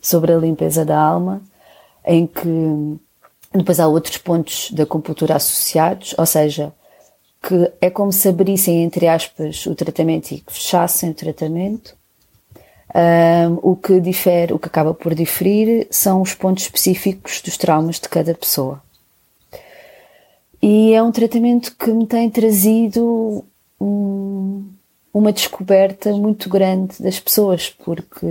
[0.00, 1.42] sobre a limpeza da alma,
[2.08, 2.98] em que
[3.52, 6.72] depois há outros pontos da compultura associados, ou seja,
[7.42, 11.96] que é como se abrissem, entre aspas, o tratamento e fechassem o tratamento.
[12.94, 18.00] Um, o que difere, o que acaba por diferir são os pontos específicos dos traumas
[18.00, 18.82] de cada pessoa.
[20.62, 23.44] E é um tratamento que me tem trazido
[23.78, 24.64] um,
[25.12, 28.26] uma descoberta muito grande das pessoas, porque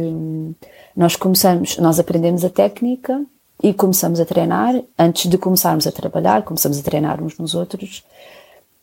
[0.95, 3.23] nós começamos, nós aprendemos a técnica
[3.61, 4.81] e começamos a treinar.
[4.97, 8.03] Antes de começarmos a trabalhar, começamos a treinar uns nos outros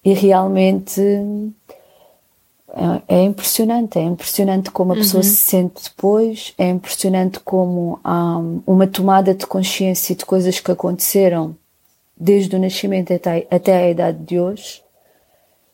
[0.05, 1.01] e realmente
[3.09, 3.99] é, é impressionante.
[3.99, 5.29] É impressionante como a pessoa uhum.
[5.29, 11.57] se sente depois, é impressionante como há uma tomada de consciência de coisas que aconteceram
[12.17, 14.83] desde o nascimento até, até a idade de hoje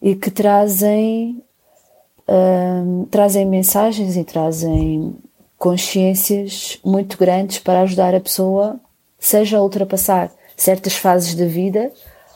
[0.01, 1.43] e que trazem,
[2.29, 5.15] um, trazem mensagens e trazem
[5.59, 8.81] consciências muito grandes para ajudar a pessoa,
[9.21, 11.93] seja ultrapassar certas fases da vida,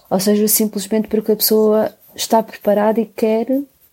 [0.09, 3.47] ou seja, simplesmente porque a pessoa está preparada e quer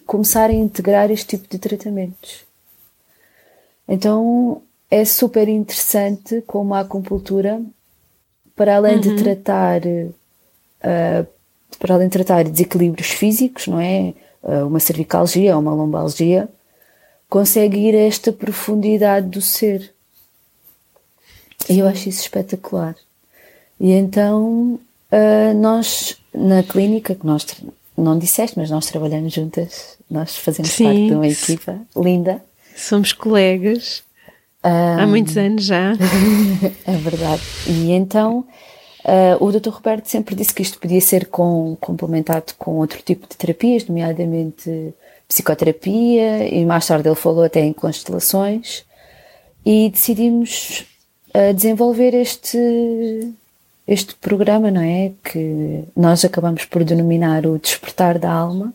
[0.05, 2.45] começar a integrar este tipo de tratamentos.
[3.87, 7.61] Então é super interessante como a acupuntura
[8.55, 9.01] para além uhum.
[9.01, 11.27] de tratar uh,
[11.79, 14.13] para além de tratar desequilíbrios físicos, não é?
[14.43, 16.49] Uh, uma cervicalgia ou uma lombalgia,
[17.29, 19.93] consegue ir a esta profundidade do ser.
[21.69, 22.95] E eu acho isso espetacular.
[23.79, 24.79] E então
[25.11, 27.45] uh, nós na clínica, que nós
[27.97, 30.85] não disseste, mas nós trabalhamos juntas, nós fazemos Sim.
[30.85, 32.43] parte de uma equipa linda.
[32.75, 34.03] Somos colegas.
[34.63, 35.93] Um, Há muitos anos já.
[36.85, 37.41] é verdade.
[37.67, 38.45] E então
[39.05, 39.69] uh, o Dr.
[39.69, 44.93] Roberto sempre disse que isto podia ser com, complementado com outro tipo de terapias, nomeadamente
[45.27, 48.83] psicoterapia, e mais tarde ele falou até em constelações,
[49.65, 50.85] e decidimos
[51.35, 53.33] uh, desenvolver este,
[53.87, 55.11] este programa, não é?
[55.23, 58.73] Que nós acabamos por denominar o Despertar da Alma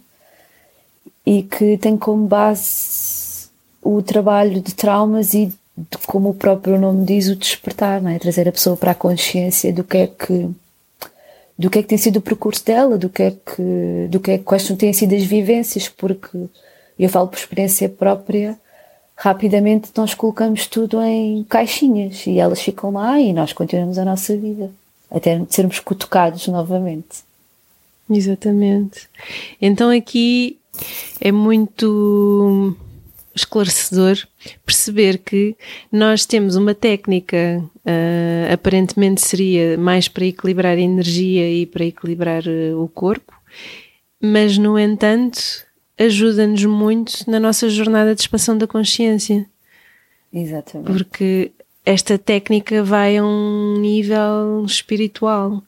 [1.24, 3.48] e que tem como base
[3.82, 5.52] o trabalho de traumas e
[6.06, 8.18] como o próprio nome diz, o despertar, não é?
[8.18, 10.50] Trazer a pessoa para a consciência do que é que
[11.58, 14.32] do que é que tem sido o percurso dela, do que é que, do que
[14.32, 16.48] é, quais têm sido as vivências, porque
[16.98, 18.58] eu falo por experiência própria,
[19.16, 24.36] rapidamente nós colocamos tudo em caixinhas e elas ficam lá e nós continuamos a nossa
[24.36, 24.70] vida,
[25.10, 27.24] até sermos cutucados novamente.
[28.08, 29.08] Exatamente.
[29.60, 30.58] Então aqui
[31.20, 32.76] é muito
[33.34, 34.16] esclarecedor
[34.64, 35.56] perceber que
[35.90, 42.42] nós temos uma técnica, uh, aparentemente seria mais para equilibrar a energia e para equilibrar
[42.46, 43.32] uh, o corpo,
[44.22, 45.65] mas no entanto
[45.98, 49.46] ajuda-nos muito na nossa jornada de expansão da consciência.
[50.32, 50.86] Exatamente.
[50.86, 51.52] Porque
[51.84, 55.62] esta técnica vai a um nível espiritual,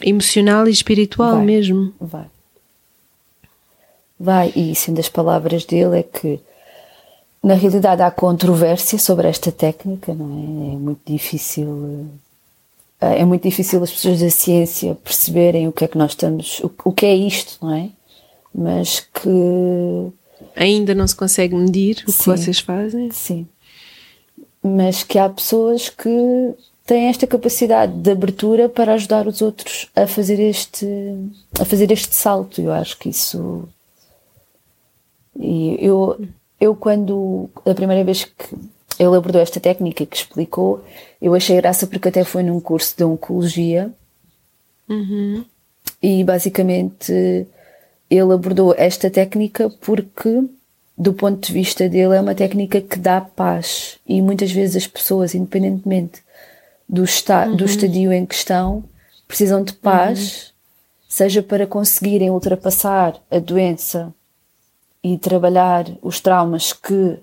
[0.00, 1.94] emocional e espiritual vai, mesmo.
[2.00, 2.26] Vai
[4.20, 6.38] vai, e sendo as palavras dele, é que
[7.42, 10.74] na realidade há controvérsia sobre esta técnica, não é?
[10.74, 12.06] É muito difícil.
[13.00, 16.60] Eh, é muito difícil as pessoas da ciência perceberem o que é que nós estamos,
[16.60, 17.88] o, o que é isto, não é?
[18.54, 20.12] Mas que.
[20.56, 23.10] Ainda não se consegue medir o sim, que vocês fazem?
[23.10, 23.46] Sim.
[24.62, 30.06] Mas que há pessoas que têm esta capacidade de abertura para ajudar os outros a
[30.06, 30.86] fazer este,
[31.58, 32.60] a fazer este salto.
[32.60, 33.68] Eu acho que isso
[35.38, 36.20] e eu,
[36.60, 38.54] eu quando, a primeira vez que
[38.98, 40.84] ele abordou esta técnica que explicou,
[41.20, 43.90] eu achei graça porque até foi num curso de oncologia
[44.86, 45.44] uhum.
[46.02, 47.46] e basicamente
[48.10, 50.44] ele abordou esta técnica porque
[50.98, 54.86] do ponto de vista dele é uma técnica que dá paz e muitas vezes as
[54.86, 56.22] pessoas, independentemente
[56.86, 57.56] do, esta uhum.
[57.56, 58.84] do estadio em questão,
[59.26, 60.52] precisam de paz, uhum.
[61.08, 64.12] seja para conseguirem ultrapassar a doença
[65.02, 67.16] e trabalhar os traumas que,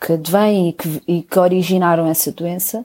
[0.00, 2.84] que advêm e que, e que originaram essa doença,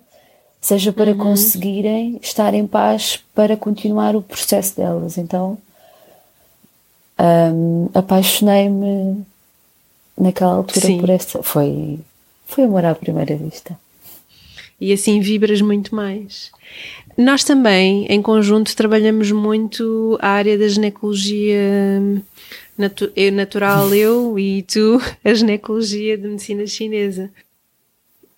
[0.60, 1.17] seja para uhum.
[1.17, 5.17] conseguirem estar em paz para continuar o processo delas.
[5.17, 5.58] Então,
[7.19, 9.25] um, apaixonei-me
[10.17, 10.99] naquela altura Sim.
[10.99, 11.43] por essa.
[11.43, 11.99] Foi,
[12.45, 13.77] foi amor à primeira vista.
[14.79, 16.51] E assim vibras muito mais.
[17.17, 21.60] Nós também, em conjunto, trabalhamos muito a área da ginecologia
[22.77, 27.29] natu eu natural eu e tu a ginecologia de medicina chinesa.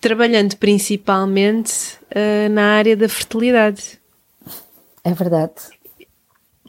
[0.00, 4.00] Trabalhando principalmente uh, na área da fertilidade.
[5.04, 5.54] É verdade.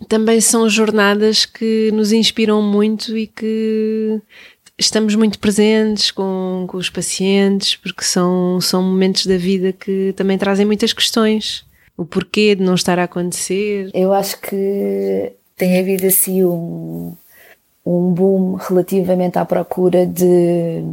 [0.08, 4.21] Também são jornadas que nos inspiram muito e que
[4.77, 10.38] estamos muito presentes com, com os pacientes, porque são, são momentos da vida que também
[10.38, 11.65] trazem muitas questões.
[11.95, 13.91] O porquê de não estar a acontecer.
[13.93, 17.15] Eu acho que tem havido assim um,
[17.86, 20.84] um boom relativamente à procura de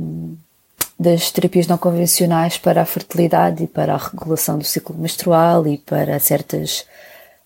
[0.99, 5.79] das terapias não convencionais para a fertilidade e para a regulação do ciclo menstrual e
[5.79, 6.85] para certas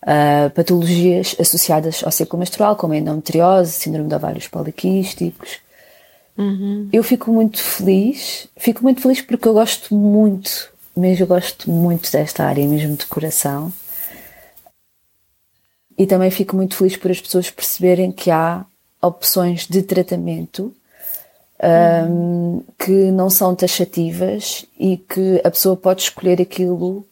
[0.05, 5.59] uh, patologias associadas ao ciclo menstrual, como a endometriose, síndrome de ovários poliquísticos.
[6.37, 6.89] Uhum.
[6.91, 12.11] Eu fico muito feliz, fico muito feliz porque eu gosto muito, mesmo eu gosto muito
[12.11, 13.71] desta área, mesmo de coração.
[15.97, 18.65] E também fico muito feliz por as pessoas perceberem que há
[19.01, 20.75] opções de tratamento
[21.63, 27.05] um, que não são taxativas e que a pessoa pode escolher aquilo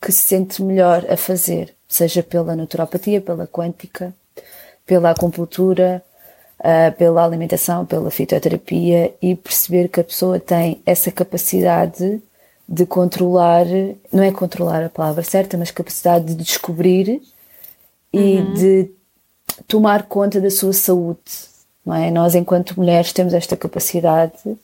[0.00, 4.14] que se sente melhor a fazer, seja pela naturopatia, pela quântica,
[4.86, 6.02] pela acupuntura,
[6.60, 12.22] uh, pela alimentação, pela fitoterapia e perceber que a pessoa tem essa capacidade
[12.66, 13.66] de controlar,
[14.12, 17.22] não é controlar a palavra certa, mas capacidade de descobrir
[18.12, 18.54] e uhum.
[18.54, 18.90] de
[19.68, 21.54] tomar conta da sua saúde
[21.84, 22.10] não é?
[22.10, 24.56] Nós, enquanto mulheres, temos esta capacidade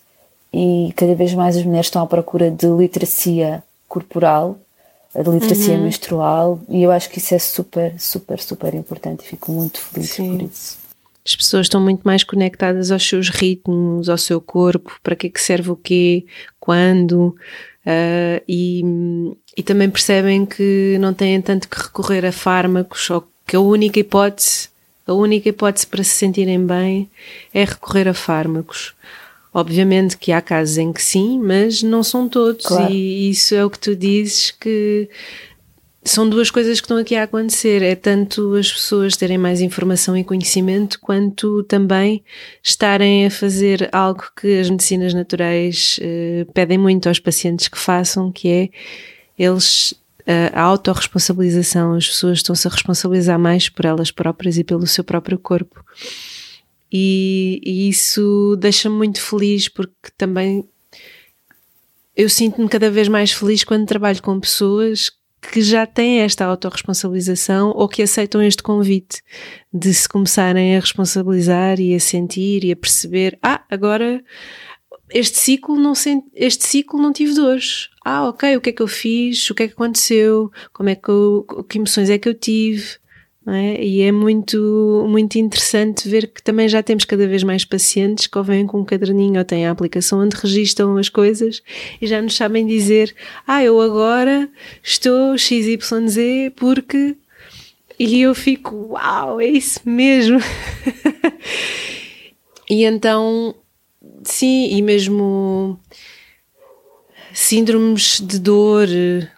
[0.52, 4.56] e cada vez mais as mulheres estão à procura de literacia corporal,
[5.14, 5.84] de literacia uhum.
[5.84, 10.10] menstrual, e eu acho que isso é super, super, super importante e fico muito feliz
[10.10, 10.36] Sim.
[10.36, 10.78] por isso.
[11.26, 15.30] As pessoas estão muito mais conectadas aos seus ritmos, ao seu corpo, para que é
[15.30, 16.24] que serve o quê,
[16.58, 17.36] quando,
[17.84, 18.82] uh, e,
[19.56, 24.00] e também percebem que não têm tanto que recorrer a fármacos, ou que a única
[24.00, 24.70] hipótese
[25.10, 27.10] a única hipótese para se sentirem bem
[27.52, 28.94] é recorrer a fármacos.
[29.52, 32.92] Obviamente que há casos em que sim, mas não são todos, claro.
[32.92, 35.08] e isso é o que tu dizes que
[36.04, 37.82] são duas coisas que estão aqui a acontecer.
[37.82, 42.22] É tanto as pessoas terem mais informação e conhecimento, quanto também
[42.62, 48.30] estarem a fazer algo que as medicinas naturais eh, pedem muito aos pacientes que façam,
[48.30, 48.68] que é
[49.36, 49.94] eles
[50.52, 55.38] a autorresponsabilização, as pessoas estão-se a responsabilizar mais por elas próprias e pelo seu próprio
[55.38, 55.84] corpo.
[56.92, 60.68] E, e isso deixa-me muito feliz porque também
[62.16, 67.72] eu sinto-me cada vez mais feliz quando trabalho com pessoas que já têm esta autorresponsabilização
[67.74, 69.22] ou que aceitam este convite
[69.72, 74.22] de se começarem a responsabilizar e a sentir e a perceber: ah, agora
[75.12, 75.92] este ciclo não
[76.34, 77.88] este ciclo não tive dores.
[78.04, 79.48] Ah, ok, o que é que eu fiz?
[79.50, 80.50] O que é que aconteceu?
[80.72, 82.99] Como é que eu, que emoções é que eu tive?
[83.46, 83.82] É?
[83.82, 88.36] E é muito, muito interessante ver que também já temos cada vez mais pacientes que
[88.36, 91.62] ou vêm com um caderninho ou têm a aplicação onde registram as coisas
[92.00, 93.14] e já nos sabem dizer:
[93.46, 94.48] Ah, eu agora
[94.82, 95.78] estou XYZ
[96.54, 97.16] porque.
[97.98, 100.38] E eu fico: Uau, é isso mesmo!
[102.68, 103.54] e então
[104.24, 105.78] Sim, e mesmo
[107.32, 108.88] síndromes de dor,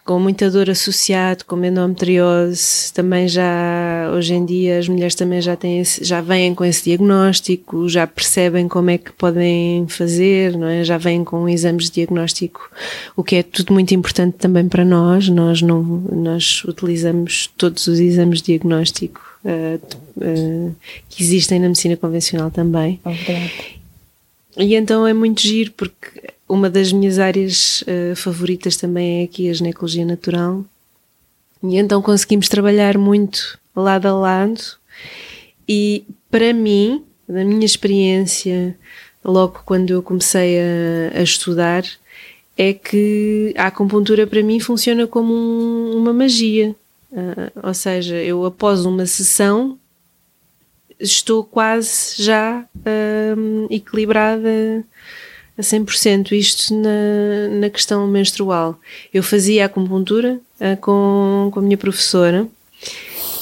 [0.03, 5.55] com muita dor associado, como endometriose, também já hoje em dia as mulheres também já
[5.55, 10.67] têm esse, já vêm com esse diagnóstico, já percebem como é que podem fazer, não
[10.67, 10.83] é?
[10.83, 12.69] Já vêm com exames de diagnóstico,
[13.15, 15.29] o que é tudo muito importante também para nós.
[15.29, 19.79] Nós não nós utilizamos todos os exames de diagnóstico uh,
[20.17, 20.75] uh,
[21.09, 22.99] que existem na medicina convencional também.
[23.03, 23.51] Okay.
[24.57, 29.49] E então é muito giro porque uma das minhas áreas uh, favoritas também é aqui
[29.49, 30.65] a ginecologia natural.
[31.63, 34.61] E então conseguimos trabalhar muito lado a lado.
[35.67, 38.77] E para mim, da minha experiência,
[39.23, 41.83] logo quando eu comecei a, a estudar,
[42.57, 46.75] é que a acupuntura para mim funciona como um, uma magia.
[47.11, 49.77] Uh, ou seja, eu após uma sessão
[50.99, 52.65] estou quase já
[53.37, 54.83] um, equilibrada
[55.57, 56.31] a 100%.
[56.31, 58.79] Isto na, na questão menstrual.
[59.13, 62.47] Eu fazia acupuntura uh, com, com a minha professora,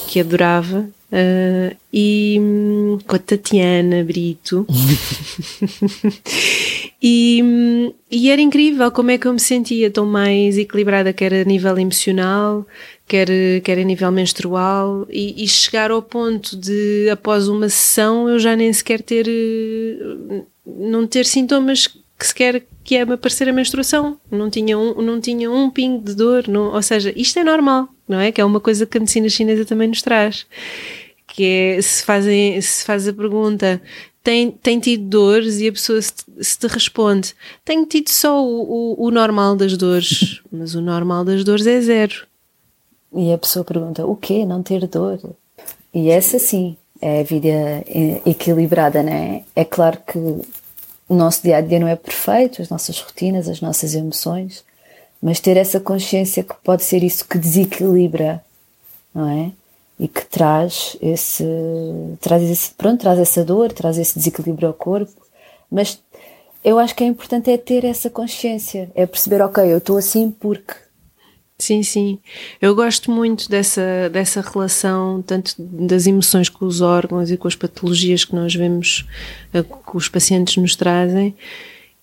[0.08, 4.66] que adorava, uh, e um, com a Tatiana Brito.
[7.02, 11.34] e, hum, e era incrível como é que eu me sentia tão mais equilibrada, quer
[11.34, 12.66] a nível emocional,
[13.08, 13.28] quer,
[13.64, 18.56] quer a nível menstrual, e, e, chegar ao ponto de, após uma sessão, eu já
[18.56, 19.28] nem sequer ter,
[20.66, 25.50] não ter sintomas que sequer que é aparecer a menstruação, não tinha um, não tinha
[25.50, 28.32] um pingo de dor, não, ou seja, isto é normal, não é?
[28.32, 30.46] Que é uma coisa que a medicina chinesa também nos traz,
[31.28, 33.82] que é, se fazem, se faz a pergunta,
[34.24, 37.34] tem, tem tido dores e a pessoa se, se te responde,
[37.66, 41.82] tenho tido só o, o, o normal das dores, mas o normal das dores é
[41.82, 42.28] zero
[43.14, 44.46] E a pessoa pergunta: o quê?
[44.46, 45.20] Não ter dor?
[45.94, 47.84] E essa sim é a vida
[48.26, 49.44] equilibrada, né?
[49.56, 53.60] É claro que o nosso dia a dia não é perfeito, as nossas rotinas, as
[53.60, 54.64] nossas emoções,
[55.22, 58.44] mas ter essa consciência que pode ser isso que desequilibra,
[59.14, 59.52] não é?
[60.00, 61.44] E que traz esse,
[62.22, 65.12] traz esse, pronto, traz essa dor, traz esse desequilíbrio ao corpo,
[65.70, 66.00] mas
[66.64, 70.32] eu acho que é importante é ter essa consciência, é perceber, ok, eu estou assim
[70.32, 70.74] porque
[71.62, 72.18] Sim, sim.
[72.60, 77.56] Eu gosto muito dessa, dessa relação, tanto das emoções com os órgãos e com as
[77.56, 79.06] patologias que nós vemos,
[79.54, 81.36] eh, que os pacientes nos trazem,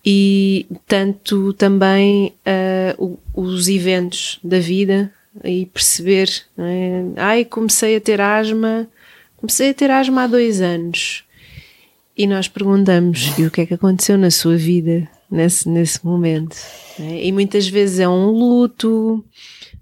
[0.05, 2.33] e tanto também
[2.97, 5.11] uh, os eventos da vida
[5.43, 7.03] e perceber, é?
[7.17, 8.87] ai, comecei a ter asma,
[9.35, 11.25] comecei a ter asma há dois anos.
[12.17, 16.57] E nós perguntamos, e o que é que aconteceu na sua vida nesse, nesse momento?
[16.99, 17.25] É?
[17.25, 19.23] E muitas vezes é um luto,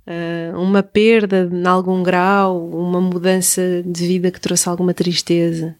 [0.05, 5.75] uh, uma perda em algum grau, uma mudança de vida que trouxe alguma tristeza.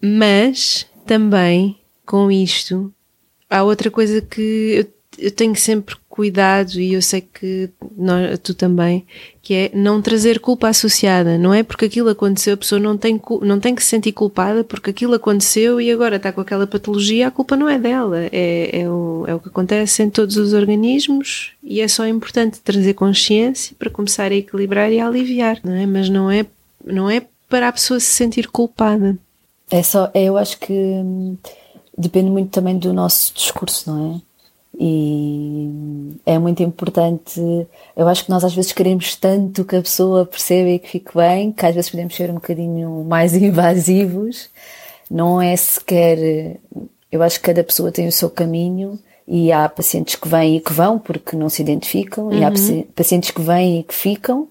[0.00, 2.92] Mas também com isto
[3.48, 4.86] há outra coisa que eu,
[5.26, 9.04] eu tenho sempre cuidado e eu sei que nós, tu também,
[9.42, 11.36] que é não trazer culpa associada.
[11.36, 14.62] Não é porque aquilo aconteceu, a pessoa não tem, não tem que se sentir culpada
[14.62, 18.28] porque aquilo aconteceu e agora está com aquela patologia, a culpa não é dela.
[18.30, 22.60] É, é, o, é o que acontece em todos os organismos e é só importante
[22.60, 25.84] trazer consciência para começar a equilibrar e a aliviar, não é?
[25.84, 26.46] Mas não é,
[26.86, 29.18] não é para a pessoa se sentir culpada.
[29.68, 31.36] É só, eu acho que hum,
[31.98, 34.33] depende muito também do nosso discurso, não é?
[34.78, 37.40] E é muito importante.
[37.96, 41.16] Eu acho que nós às vezes queremos tanto que a pessoa perceba e que fique
[41.16, 44.50] bem, que às vezes podemos ser um bocadinho mais invasivos.
[45.10, 46.58] Não é sequer.
[47.10, 50.60] Eu acho que cada pessoa tem o seu caminho e há pacientes que vêm e
[50.60, 52.32] que vão porque não se identificam, uhum.
[52.32, 52.82] e há uhum.
[52.94, 54.48] pacientes que vêm e que ficam.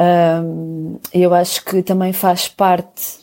[0.00, 3.20] Um, eu acho que também faz parte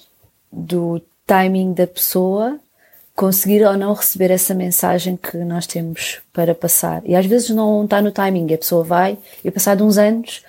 [0.52, 2.60] do timing da pessoa
[3.20, 7.02] conseguir ou não receber essa mensagem que nós temos para passar.
[7.04, 10.42] E às vezes não está no timing, a pessoa vai e passado uns anos,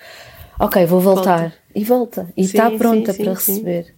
[0.57, 1.41] ok, vou voltar.
[1.41, 1.55] Volta.
[1.75, 2.29] E volta.
[2.37, 3.93] E sim, está pronta sim, para sim, receber.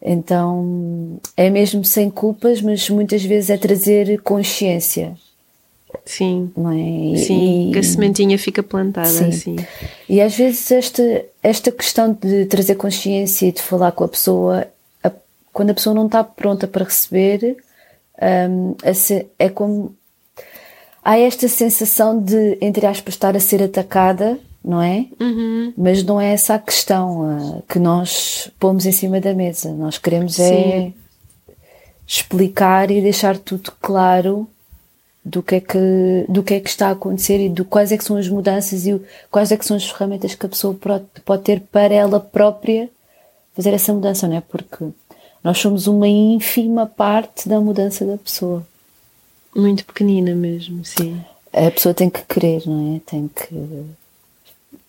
[0.00, 5.14] Então é mesmo sem culpas, mas muitas vezes é trazer consciência.
[6.06, 6.50] Sim.
[6.56, 7.14] É?
[7.14, 9.28] E, sim, que a sementinha fica plantada sim.
[9.28, 9.56] assim.
[10.08, 14.66] E às vezes esta, esta questão de trazer consciência e de falar com a pessoa,
[15.04, 15.12] a,
[15.52, 17.58] quando a pessoa não está pronta para receber,
[18.20, 18.74] um,
[19.38, 19.94] é como
[21.04, 25.06] há esta sensação de, entre aspas, estar a ser atacada, não é?
[25.20, 25.72] Uhum.
[25.76, 29.72] Mas não é essa a questão uh, que nós pomos em cima da mesa.
[29.72, 30.92] Nós queremos é
[32.06, 34.48] explicar e deixar tudo claro
[35.22, 37.98] do que é que do que é que está a acontecer e do quais é
[37.98, 38.98] que são as mudanças e
[39.30, 42.88] quais é que são as ferramentas que a pessoa pode, pode ter para ela própria
[43.54, 44.40] fazer essa mudança, não é?
[44.40, 44.86] Porque
[45.42, 48.66] nós somos uma ínfima parte da mudança da pessoa.
[49.54, 51.20] Muito pequenina mesmo, sim.
[51.52, 53.00] A pessoa tem que querer, não é?
[53.00, 53.86] Tem que.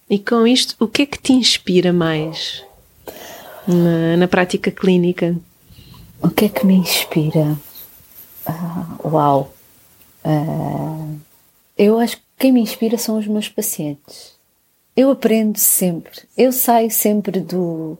[0.10, 2.64] E com isto, o que é que te inspira mais
[3.68, 5.36] na, na prática clínica?
[6.22, 7.58] O que é que me inspira?
[8.48, 9.54] Uh, uau!
[10.26, 11.20] Uh,
[11.78, 14.34] eu acho que quem me inspira são os meus pacientes.
[14.96, 16.24] Eu aprendo sempre.
[16.38, 17.98] Eu saio sempre do.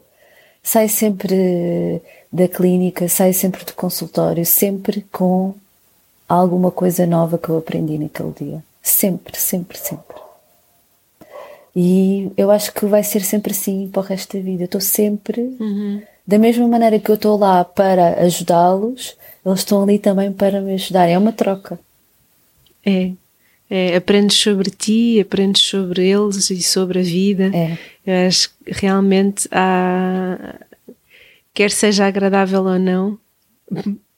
[0.62, 2.02] Saio sempre
[2.32, 5.54] da clínica, saio sempre do consultório, sempre com
[6.28, 8.64] alguma coisa nova que eu aprendi naquele dia.
[8.82, 10.16] Sempre, sempre, sempre.
[11.74, 14.62] E eu acho que vai ser sempre assim para o resto da vida.
[14.62, 16.02] Eu estou sempre, uhum.
[16.26, 20.74] da mesma maneira que eu estou lá para ajudá-los, eles estão ali também para me
[20.74, 21.06] ajudar.
[21.06, 21.78] É uma troca.
[22.84, 23.12] É.
[23.70, 23.96] é.
[23.96, 27.50] aprendes sobre ti, aprendes sobre eles e sobre a vida.
[27.54, 27.78] É.
[28.04, 30.56] Eu acho que realmente há,
[31.54, 33.18] quer seja agradável ou não,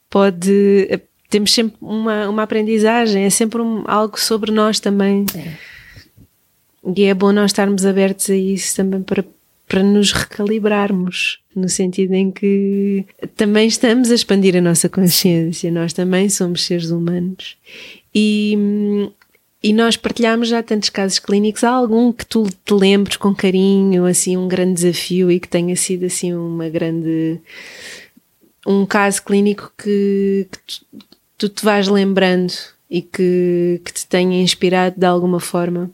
[0.08, 0.88] pode.
[1.28, 5.26] Temos sempre uma, uma aprendizagem, é sempre um, algo sobre nós também.
[5.34, 5.72] É.
[6.96, 9.24] E é bom nós estarmos abertos a isso também para,
[9.68, 13.04] para nos recalibrarmos, no sentido em que
[13.36, 17.56] também estamos a expandir a nossa consciência, nós também somos seres humanos.
[18.14, 19.08] E,
[19.62, 21.62] e nós partilhamos já tantos casos clínicos.
[21.62, 25.76] Há algum que tu te lembres com carinho, assim, um grande desafio e que tenha
[25.76, 27.40] sido assim uma grande.
[28.66, 31.06] um caso clínico que, que tu,
[31.38, 32.52] tu, te vais lembrando
[32.90, 35.88] e que, que te tenha inspirado de alguma forma?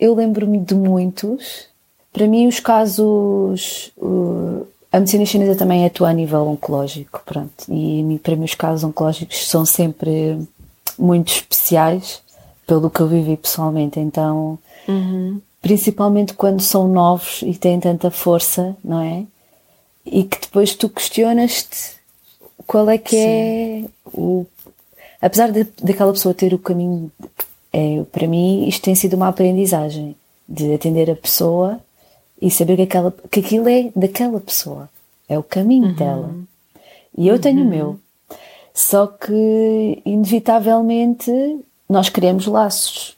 [0.00, 1.66] Eu lembro-me de muitos.
[2.12, 3.92] Para mim, os casos.
[3.98, 7.64] Uh, a medicina chinesa também atua a nível oncológico, pronto.
[7.68, 10.38] E para mim, os casos oncológicos são sempre
[10.98, 12.22] muito especiais
[12.72, 14.00] pelo que eu vivi pessoalmente.
[14.00, 14.58] Então,
[14.88, 15.38] uhum.
[15.60, 19.24] principalmente quando são novos e têm tanta força, não é?
[20.06, 21.96] E que depois tu questionas-te
[22.66, 23.26] qual é que Sim.
[23.26, 24.46] é o.
[25.20, 27.12] Apesar de, daquela pessoa ter o caminho,
[27.70, 30.16] é, para mim, isto tem sido uma aprendizagem
[30.48, 31.78] de atender a pessoa
[32.40, 34.88] e saber que, aquela, que aquilo é daquela pessoa,
[35.28, 35.94] é o caminho uhum.
[35.94, 36.34] dela.
[37.18, 37.66] E eu tenho uhum.
[37.66, 38.00] o meu.
[38.74, 41.30] Só que, inevitavelmente,
[41.92, 43.16] nós queremos laços.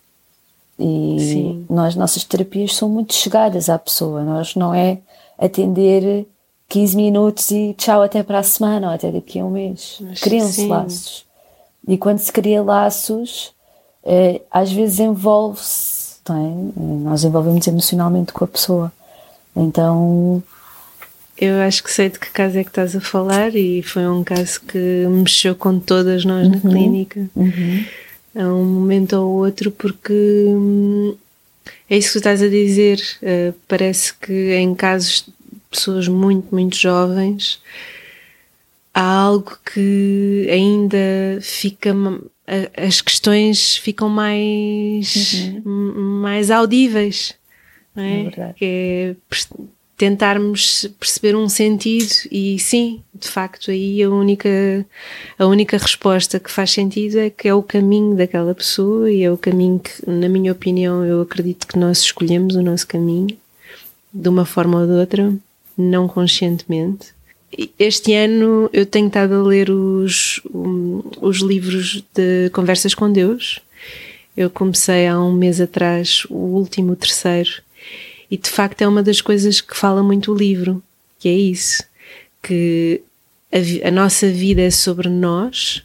[0.79, 1.67] E Sim.
[1.71, 4.23] nós, nossas terapias são muito chegadas à pessoa.
[4.23, 4.99] Nós não é
[5.39, 6.27] atender
[6.69, 10.03] 15 minutos e tchau até para a semana ou até daqui a um mês.
[10.21, 11.25] Criam-se laços.
[11.87, 13.53] E quando se cria laços,
[14.03, 16.83] é, às vezes envolve-se, é?
[17.05, 18.93] nós envolvemos emocionalmente com a pessoa.
[19.55, 20.43] Então.
[21.37, 24.23] Eu acho que sei de que caso é que estás a falar e foi um
[24.23, 26.53] caso que mexeu com todas nós uhum.
[26.55, 27.29] na clínica.
[27.35, 27.85] Uhum
[28.35, 31.17] a um momento ou outro, porque hum,
[31.89, 33.01] é isso que tu estás a dizer.
[33.23, 37.61] Uh, parece que em casos de pessoas muito, muito jovens
[38.95, 41.93] há algo que ainda fica.
[42.77, 46.21] As questões ficam mais, uhum.
[46.23, 47.35] mais audíveis,
[47.95, 48.27] não é?
[48.27, 49.17] é que é
[49.97, 54.85] tentarmos perceber um sentido e sim, de facto, aí a única,
[55.39, 59.31] a única resposta que faz sentido é que é o caminho daquela pessoa e é
[59.31, 63.37] o caminho que, na minha opinião, eu acredito que nós escolhemos o nosso caminho
[64.13, 65.35] de uma forma ou de outra,
[65.77, 67.15] não conscientemente.
[67.79, 70.41] Este ano eu tenho estado a ler os,
[71.21, 73.61] os livros de Conversas com Deus.
[74.37, 77.63] Eu comecei há um mês atrás o último, o terceiro,
[78.35, 80.83] e de facto é uma das coisas que fala muito o livro,
[81.21, 81.85] que é isso,
[82.43, 83.01] que
[83.53, 85.85] a, a nossa vida é sobre nós,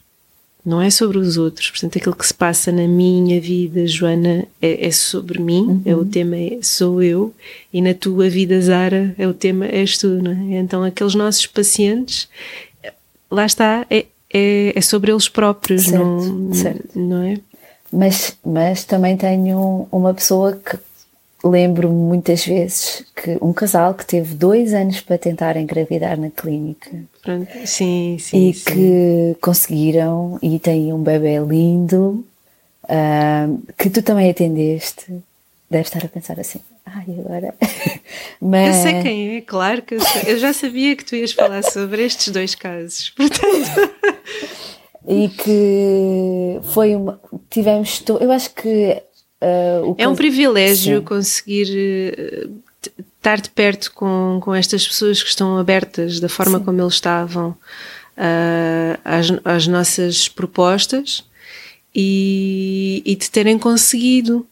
[0.65, 1.69] não é sobre os outros.
[1.69, 5.81] Portanto, aquilo que se passa na minha vida, Joana, é, é sobre mim, uhum.
[5.85, 7.31] é o tema é, sou eu,
[7.71, 10.57] e na tua vida, Zara, é o tema és tu, não é?
[10.57, 12.27] Então, aqueles nossos pacientes,
[13.29, 16.99] lá está, é, é, é sobre eles próprios, certo, não, certo.
[16.99, 17.37] não é?
[17.93, 20.79] Mas, mas também tenho uma pessoa que
[21.43, 26.91] lembro muitas vezes que um casal que teve dois anos para tentar engravidar na clínica.
[27.21, 27.49] Pronto.
[27.65, 28.49] Sim, sim.
[28.49, 28.63] E sim.
[28.65, 32.25] que conseguiram e têm um bebê lindo
[32.83, 35.05] uh, que tu também atendeste.
[35.69, 37.53] Deve estar a pensar assim, ai, agora.
[38.41, 38.77] Mas...
[38.77, 40.33] Eu sei quem é, claro que eu, sei.
[40.33, 43.93] eu já sabia que tu ias falar sobre estes dois casos, portanto.
[45.07, 47.21] e que foi uma.
[47.49, 48.03] Tivemos.
[48.19, 49.01] Eu acho que
[49.41, 51.05] Uh, é um privilégio Sim.
[51.05, 51.67] conseguir
[52.45, 52.61] uh,
[53.17, 56.65] estar de perto com, com estas pessoas que estão abertas da forma Sim.
[56.65, 61.23] como eles estavam uh, às, às nossas propostas
[61.95, 64.45] e, e de terem conseguido.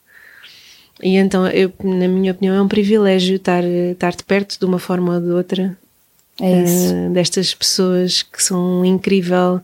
[1.03, 4.79] E então, eu, na minha opinião, é um privilégio estar, estar de perto de uma
[4.79, 5.77] forma ou de outra
[6.39, 9.59] é uh, destas pessoas que são um incrível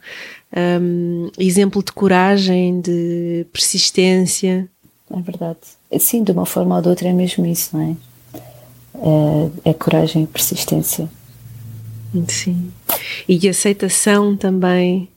[0.55, 4.67] um, exemplo de coragem, de persistência
[5.14, 5.59] é verdade.
[5.99, 7.95] Sim, de uma forma ou de outra é mesmo isso, não é?
[9.66, 11.09] É, é coragem e persistência.
[12.28, 12.72] Sim.
[13.28, 15.09] E aceitação também.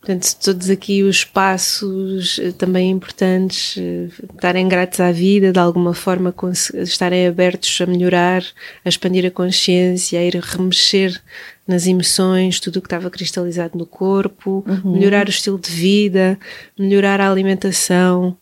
[0.00, 5.94] Portanto, todos aqui os passos eh, também importantes, eh, estarem gratos à vida, de alguma
[5.94, 6.34] forma
[6.74, 8.42] estarem abertos a melhorar,
[8.84, 11.22] a expandir a consciência, a ir remexer
[11.68, 14.92] nas emoções, tudo o que estava cristalizado no corpo, uhum.
[14.92, 16.36] melhorar o estilo de vida,
[16.76, 18.36] melhorar a alimentação,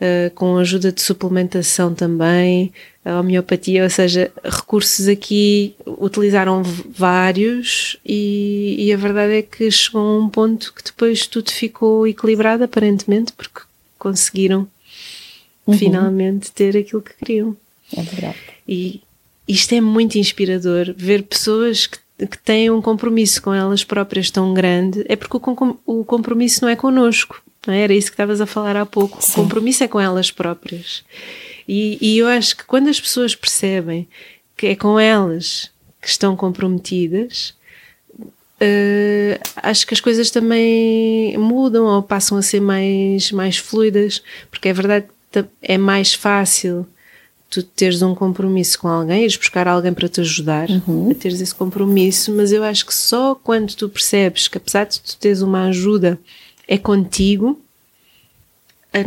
[0.00, 2.72] uh, com ajuda de suplementação também,
[3.04, 10.02] a homeopatia, ou seja, recursos aqui utilizaram vários e, e, a verdade é que chegou
[10.02, 13.62] a um ponto que depois tudo ficou equilibrado aparentemente porque
[13.98, 14.68] conseguiram
[15.66, 15.78] uhum.
[15.78, 17.56] finalmente ter aquilo que queriam.
[17.96, 18.36] É verdade.
[18.68, 19.00] E
[19.46, 24.52] isto é muito inspirador, ver pessoas que que têm um compromisso com elas próprias tão
[24.52, 27.40] grande, é porque o, o compromisso não é connosco,
[27.72, 27.82] é?
[27.82, 29.22] Era isso que estavas a falar há pouco.
[29.22, 29.32] Sim.
[29.32, 31.04] O compromisso é com elas próprias.
[31.66, 34.08] E, e eu acho que quando as pessoas percebem
[34.56, 37.56] que é com elas que estão comprometidas,
[38.60, 44.68] Uh, acho que as coisas também mudam ou passam a ser mais, mais fluidas, porque
[44.68, 46.84] é verdade que é mais fácil
[47.48, 51.10] tu teres um compromisso com alguém, ires buscar alguém para te ajudar uhum.
[51.10, 55.00] a teres esse compromisso, mas eu acho que só quando tu percebes que apesar de
[55.00, 56.18] tu teres uma ajuda
[56.68, 57.58] é contigo,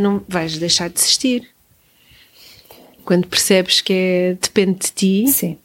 [0.00, 1.48] não vais deixar de existir.
[3.04, 5.28] Quando percebes que é, depende de ti.
[5.28, 5.58] Sim.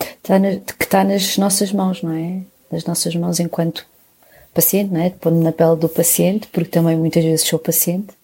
[0.00, 2.40] Está na, que está nas nossas mãos, não é?
[2.70, 3.86] Nas nossas mãos enquanto
[4.52, 5.10] paciente, não é?
[5.10, 8.14] Pondo na pele do paciente, porque também muitas vezes sou paciente.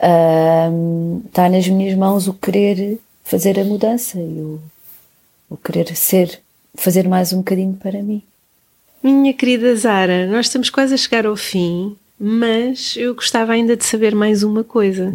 [0.00, 4.60] uh, está nas minhas mãos o querer fazer a mudança e o,
[5.48, 6.40] o querer ser,
[6.74, 8.22] fazer mais um bocadinho para mim.
[9.02, 13.84] Minha querida Zara, nós estamos quase a chegar ao fim, mas eu gostava ainda de
[13.84, 15.14] saber mais uma coisa,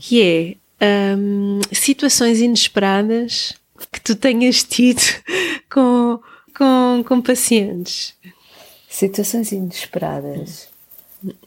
[0.00, 3.54] que é um, situações inesperadas
[3.92, 5.00] que tu tenhas tido
[5.72, 6.18] com,
[6.56, 8.14] com, com pacientes.
[8.88, 10.68] Situações inesperadas.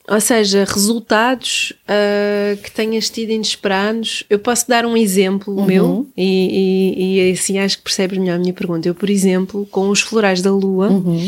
[0.07, 4.23] Ou seja, resultados uh, que tenhas tido inesperados.
[4.29, 5.65] Eu posso dar um exemplo uhum.
[5.65, 8.87] meu e, e, e, assim acho que percebes melhor a minha pergunta.
[8.87, 11.27] Eu, por exemplo, com os florais da lua, uhum.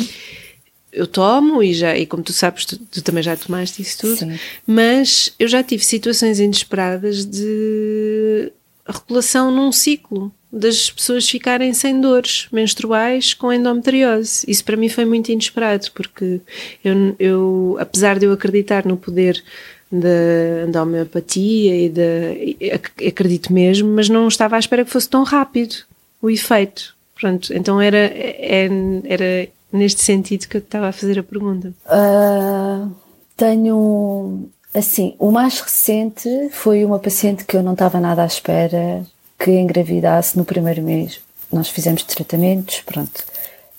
[0.95, 4.17] Eu tomo e já, e como tu sabes, tu, tu também já tomaste isso tudo,
[4.17, 4.39] Sim.
[4.65, 8.51] mas eu já tive situações inesperadas de
[8.87, 14.45] regulação num ciclo das pessoas ficarem sem dores menstruais com endometriose.
[14.47, 16.39] Isso para mim foi muito inesperado, porque
[16.83, 19.43] eu, eu apesar de eu acreditar no poder
[19.91, 23.05] da, da homeopatia e da.
[23.05, 25.75] acredito mesmo, mas não estava à espera que fosse tão rápido
[26.21, 26.95] o efeito.
[27.15, 31.73] Pronto, então era, era, é, era neste sentido que eu estava a fazer a pergunta.
[31.85, 32.91] Uh,
[33.35, 34.49] tenho.
[34.73, 39.05] Assim, o mais recente foi uma paciente que eu não estava nada à espera
[39.39, 41.21] que engravidasse no primeiro mês.
[41.51, 43.23] Nós fizemos tratamentos, pronto.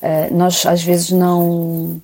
[0.00, 2.00] Uh, nós às vezes não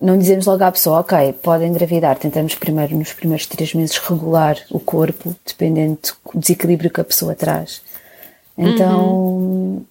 [0.00, 2.18] não dizemos logo à pessoa, ok, pode engravidar.
[2.18, 5.98] Tentamos primeiro, nos primeiros três meses, regular o corpo, dependendo
[6.32, 7.82] do desequilíbrio que a pessoa traz.
[8.56, 9.84] Então, uhum.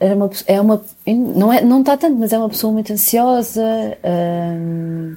[0.00, 3.62] É uma, é uma não, é, não está tanto, mas é uma pessoa muito ansiosa
[4.02, 5.14] um,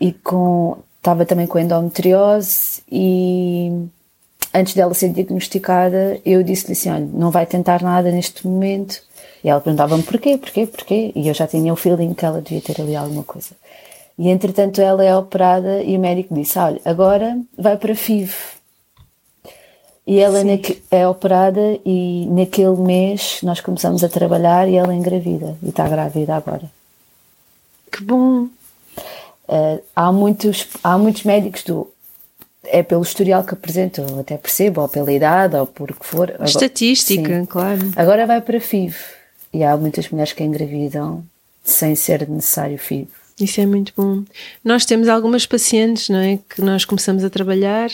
[0.00, 3.86] e com, estava também com endometriose e
[4.54, 9.02] antes dela ser diagnosticada, eu disse-lhe assim: olha, não vai tentar nada neste momento.
[9.42, 11.12] E ela perguntava-me porquê, porquê, porquê.
[11.14, 13.50] E eu já tinha o feeling que ela devia ter ali alguma coisa.
[14.16, 18.32] E entretanto ela é operada e o médico disse: olha, agora vai para FIV.
[20.06, 20.38] E ela
[20.90, 25.88] é operada e naquele mês nós começamos a trabalhar e ela é engravida e está
[25.88, 26.70] grávida agora.
[27.90, 28.48] Que bom!
[29.48, 31.90] Uh, há, muitos, há muitos médicos do
[32.66, 36.30] é pelo historial que apresentam, até percebo, ou pela idade, ou por que for.
[36.30, 37.46] Agora, Estatística, sim.
[37.46, 37.92] claro.
[37.94, 38.96] Agora vai para FIV.
[39.52, 41.24] E há muitas mulheres que engravidam
[41.62, 43.08] sem ser necessário FIV.
[43.38, 44.22] Isso é muito bom.
[44.64, 46.38] Nós temos algumas pacientes, não é?
[46.48, 47.90] Que nós começamos a trabalhar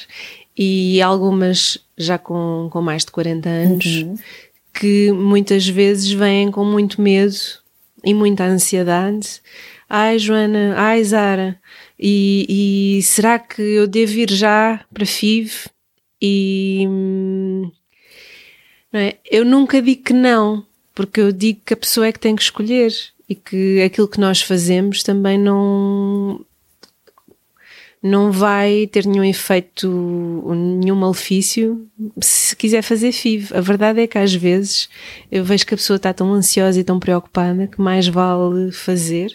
[0.57, 4.17] e algumas já com, com mais de 40 anos, uhum.
[4.73, 7.37] que muitas vezes vêm com muito medo
[8.05, 9.41] e muita ansiedade.
[9.89, 11.59] Ai, Joana, ai, Zara,
[11.99, 15.69] e, e será que eu devo ir já para FIV?
[16.23, 16.87] E
[18.93, 19.17] não é?
[19.31, 22.43] eu nunca digo que não, porque eu digo que a pessoa é que tem que
[22.43, 22.93] escolher
[23.29, 26.45] e que aquilo que nós fazemos também não
[28.03, 29.89] não vai ter nenhum efeito,
[30.55, 31.87] nenhum malefício
[32.21, 33.55] se quiser fazer FIV.
[33.55, 34.89] A verdade é que às vezes
[35.31, 39.33] eu vejo que a pessoa está tão ansiosa e tão preocupada que mais vale fazer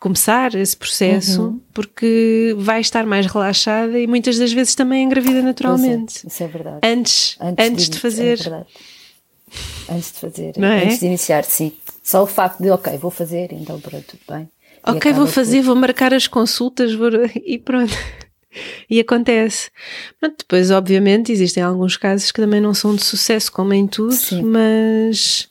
[0.00, 1.60] começar esse processo uhum.
[1.74, 6.24] porque vai estar mais relaxada e muitas das vezes também engravida naturalmente.
[6.24, 6.78] É, isso é verdade.
[6.82, 8.38] Antes, antes, antes de, de, fazer.
[9.88, 10.84] É antes de fazer, é?
[10.84, 11.72] antes de iniciar, sim.
[12.02, 14.48] Só o facto de, ok, vou fazer, então pronto, tudo bem.
[14.84, 17.10] Ok, vou fazer, vou marcar as consultas vou...
[17.44, 17.92] e pronto.
[18.88, 19.70] E acontece.
[20.20, 24.42] Depois, obviamente, existem alguns casos que também não são de sucesso, como em tudo, sim.
[24.42, 25.48] mas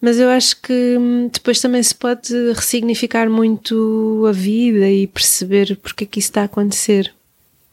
[0.00, 5.76] mas eu acho que hum, depois também se pode ressignificar muito a vida e perceber
[5.82, 7.12] porque é que isso está a acontecer.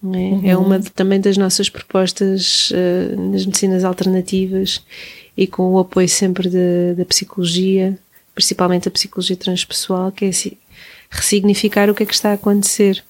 [0.03, 0.07] É?
[0.07, 0.41] Uhum.
[0.43, 4.83] é uma de, também das nossas propostas uh, nas medicinas alternativas
[5.37, 6.49] e com o apoio sempre
[6.93, 7.97] da psicologia,
[8.33, 10.57] principalmente a psicologia transpessoal, que é assim,
[11.09, 13.03] ressignificar o que é que está a acontecer.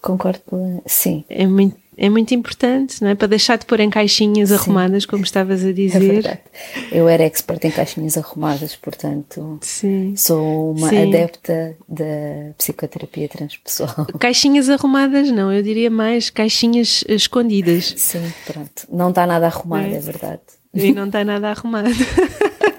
[0.00, 0.40] Concordo,
[0.86, 1.24] sim.
[1.28, 3.14] É muito é muito importante, não é?
[3.14, 4.56] Para deixar de pôr em caixinhas Sim.
[4.56, 5.96] arrumadas, como estavas a é dizer.
[5.96, 6.40] É verdade.
[6.92, 10.14] Eu era expert em caixinhas arrumadas, portanto, Sim.
[10.14, 11.08] sou uma Sim.
[11.08, 14.06] adepta da psicoterapia transpessoal.
[14.20, 17.94] Caixinhas arrumadas, não, eu diria mais caixinhas escondidas.
[17.96, 18.86] Sim, pronto.
[18.92, 20.42] Não está nada arrumado, é, é verdade.
[20.74, 21.88] E não está nada arrumado.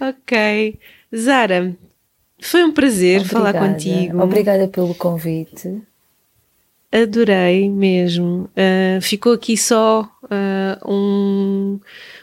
[0.00, 0.78] ok.
[1.14, 1.76] Zara,
[2.40, 3.52] foi um prazer Obrigada.
[3.52, 4.22] falar contigo.
[4.22, 5.82] Obrigada pelo convite
[6.92, 8.50] adorei mesmo.
[8.56, 11.80] Uh, ficou aqui só uh, um,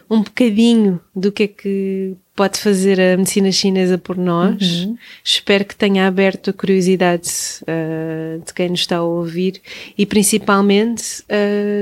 [0.09, 4.85] um bocadinho do que é que pode fazer a medicina chinesa por nós.
[4.85, 4.97] Uhum.
[5.23, 7.29] Espero que tenha aberto a curiosidade
[7.63, 9.61] uh, de quem nos está a ouvir
[9.97, 11.23] e principalmente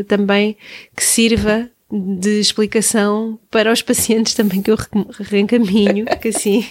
[0.07, 0.55] também
[0.95, 4.77] que sirva de explicação para os pacientes também que eu
[5.19, 6.65] reencaminho, que assim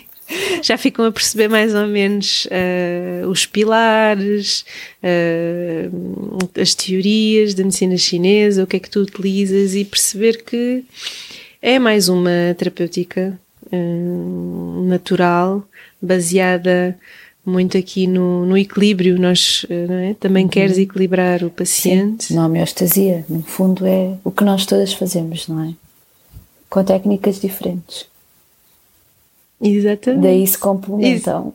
[0.63, 4.65] já ficam a perceber mais ou menos uh, os pilares,
[5.03, 10.85] uh, as teorias da medicina chinesa, o que é que tu utilizas e perceber que
[11.61, 13.39] é mais uma terapêutica
[13.73, 15.67] uh, natural,
[16.01, 16.97] baseada
[17.45, 19.19] muito aqui no, no equilíbrio.
[19.19, 20.15] Nós é?
[20.15, 20.51] também uhum.
[20.51, 22.25] queres equilibrar o paciente.
[22.25, 25.75] Sim, na homeostasia, no fundo, é o que nós todas fazemos, não é?
[26.71, 28.07] Com técnicas diferentes.
[29.61, 30.23] Exatamente.
[30.23, 31.55] Daí se complementam.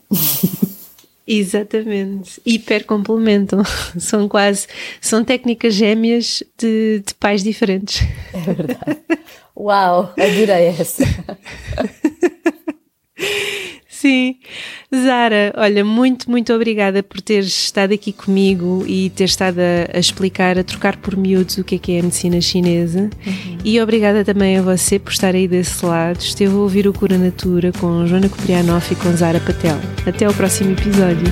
[1.32, 3.62] Exatamente, hiper complementam.
[4.00, 4.66] São quase,
[5.00, 8.02] são técnicas gêmeas de, de pais diferentes.
[8.34, 9.00] É verdade.
[9.56, 11.04] Uau, adorei essa.
[14.00, 14.38] Sim.
[14.96, 20.00] Zara, olha, muito, muito obrigada por teres estado aqui comigo e ter estado a, a
[20.00, 23.10] explicar, a trocar por miúdos o que é que é a medicina chinesa.
[23.28, 23.58] Uhum.
[23.66, 26.22] E obrigada também a você por estar aí desse lado.
[26.22, 29.78] Esteve a ouvir o Cura Natura com Joana Coprianoff e com Zara Patel.
[30.08, 31.28] Até ao próximo episódio.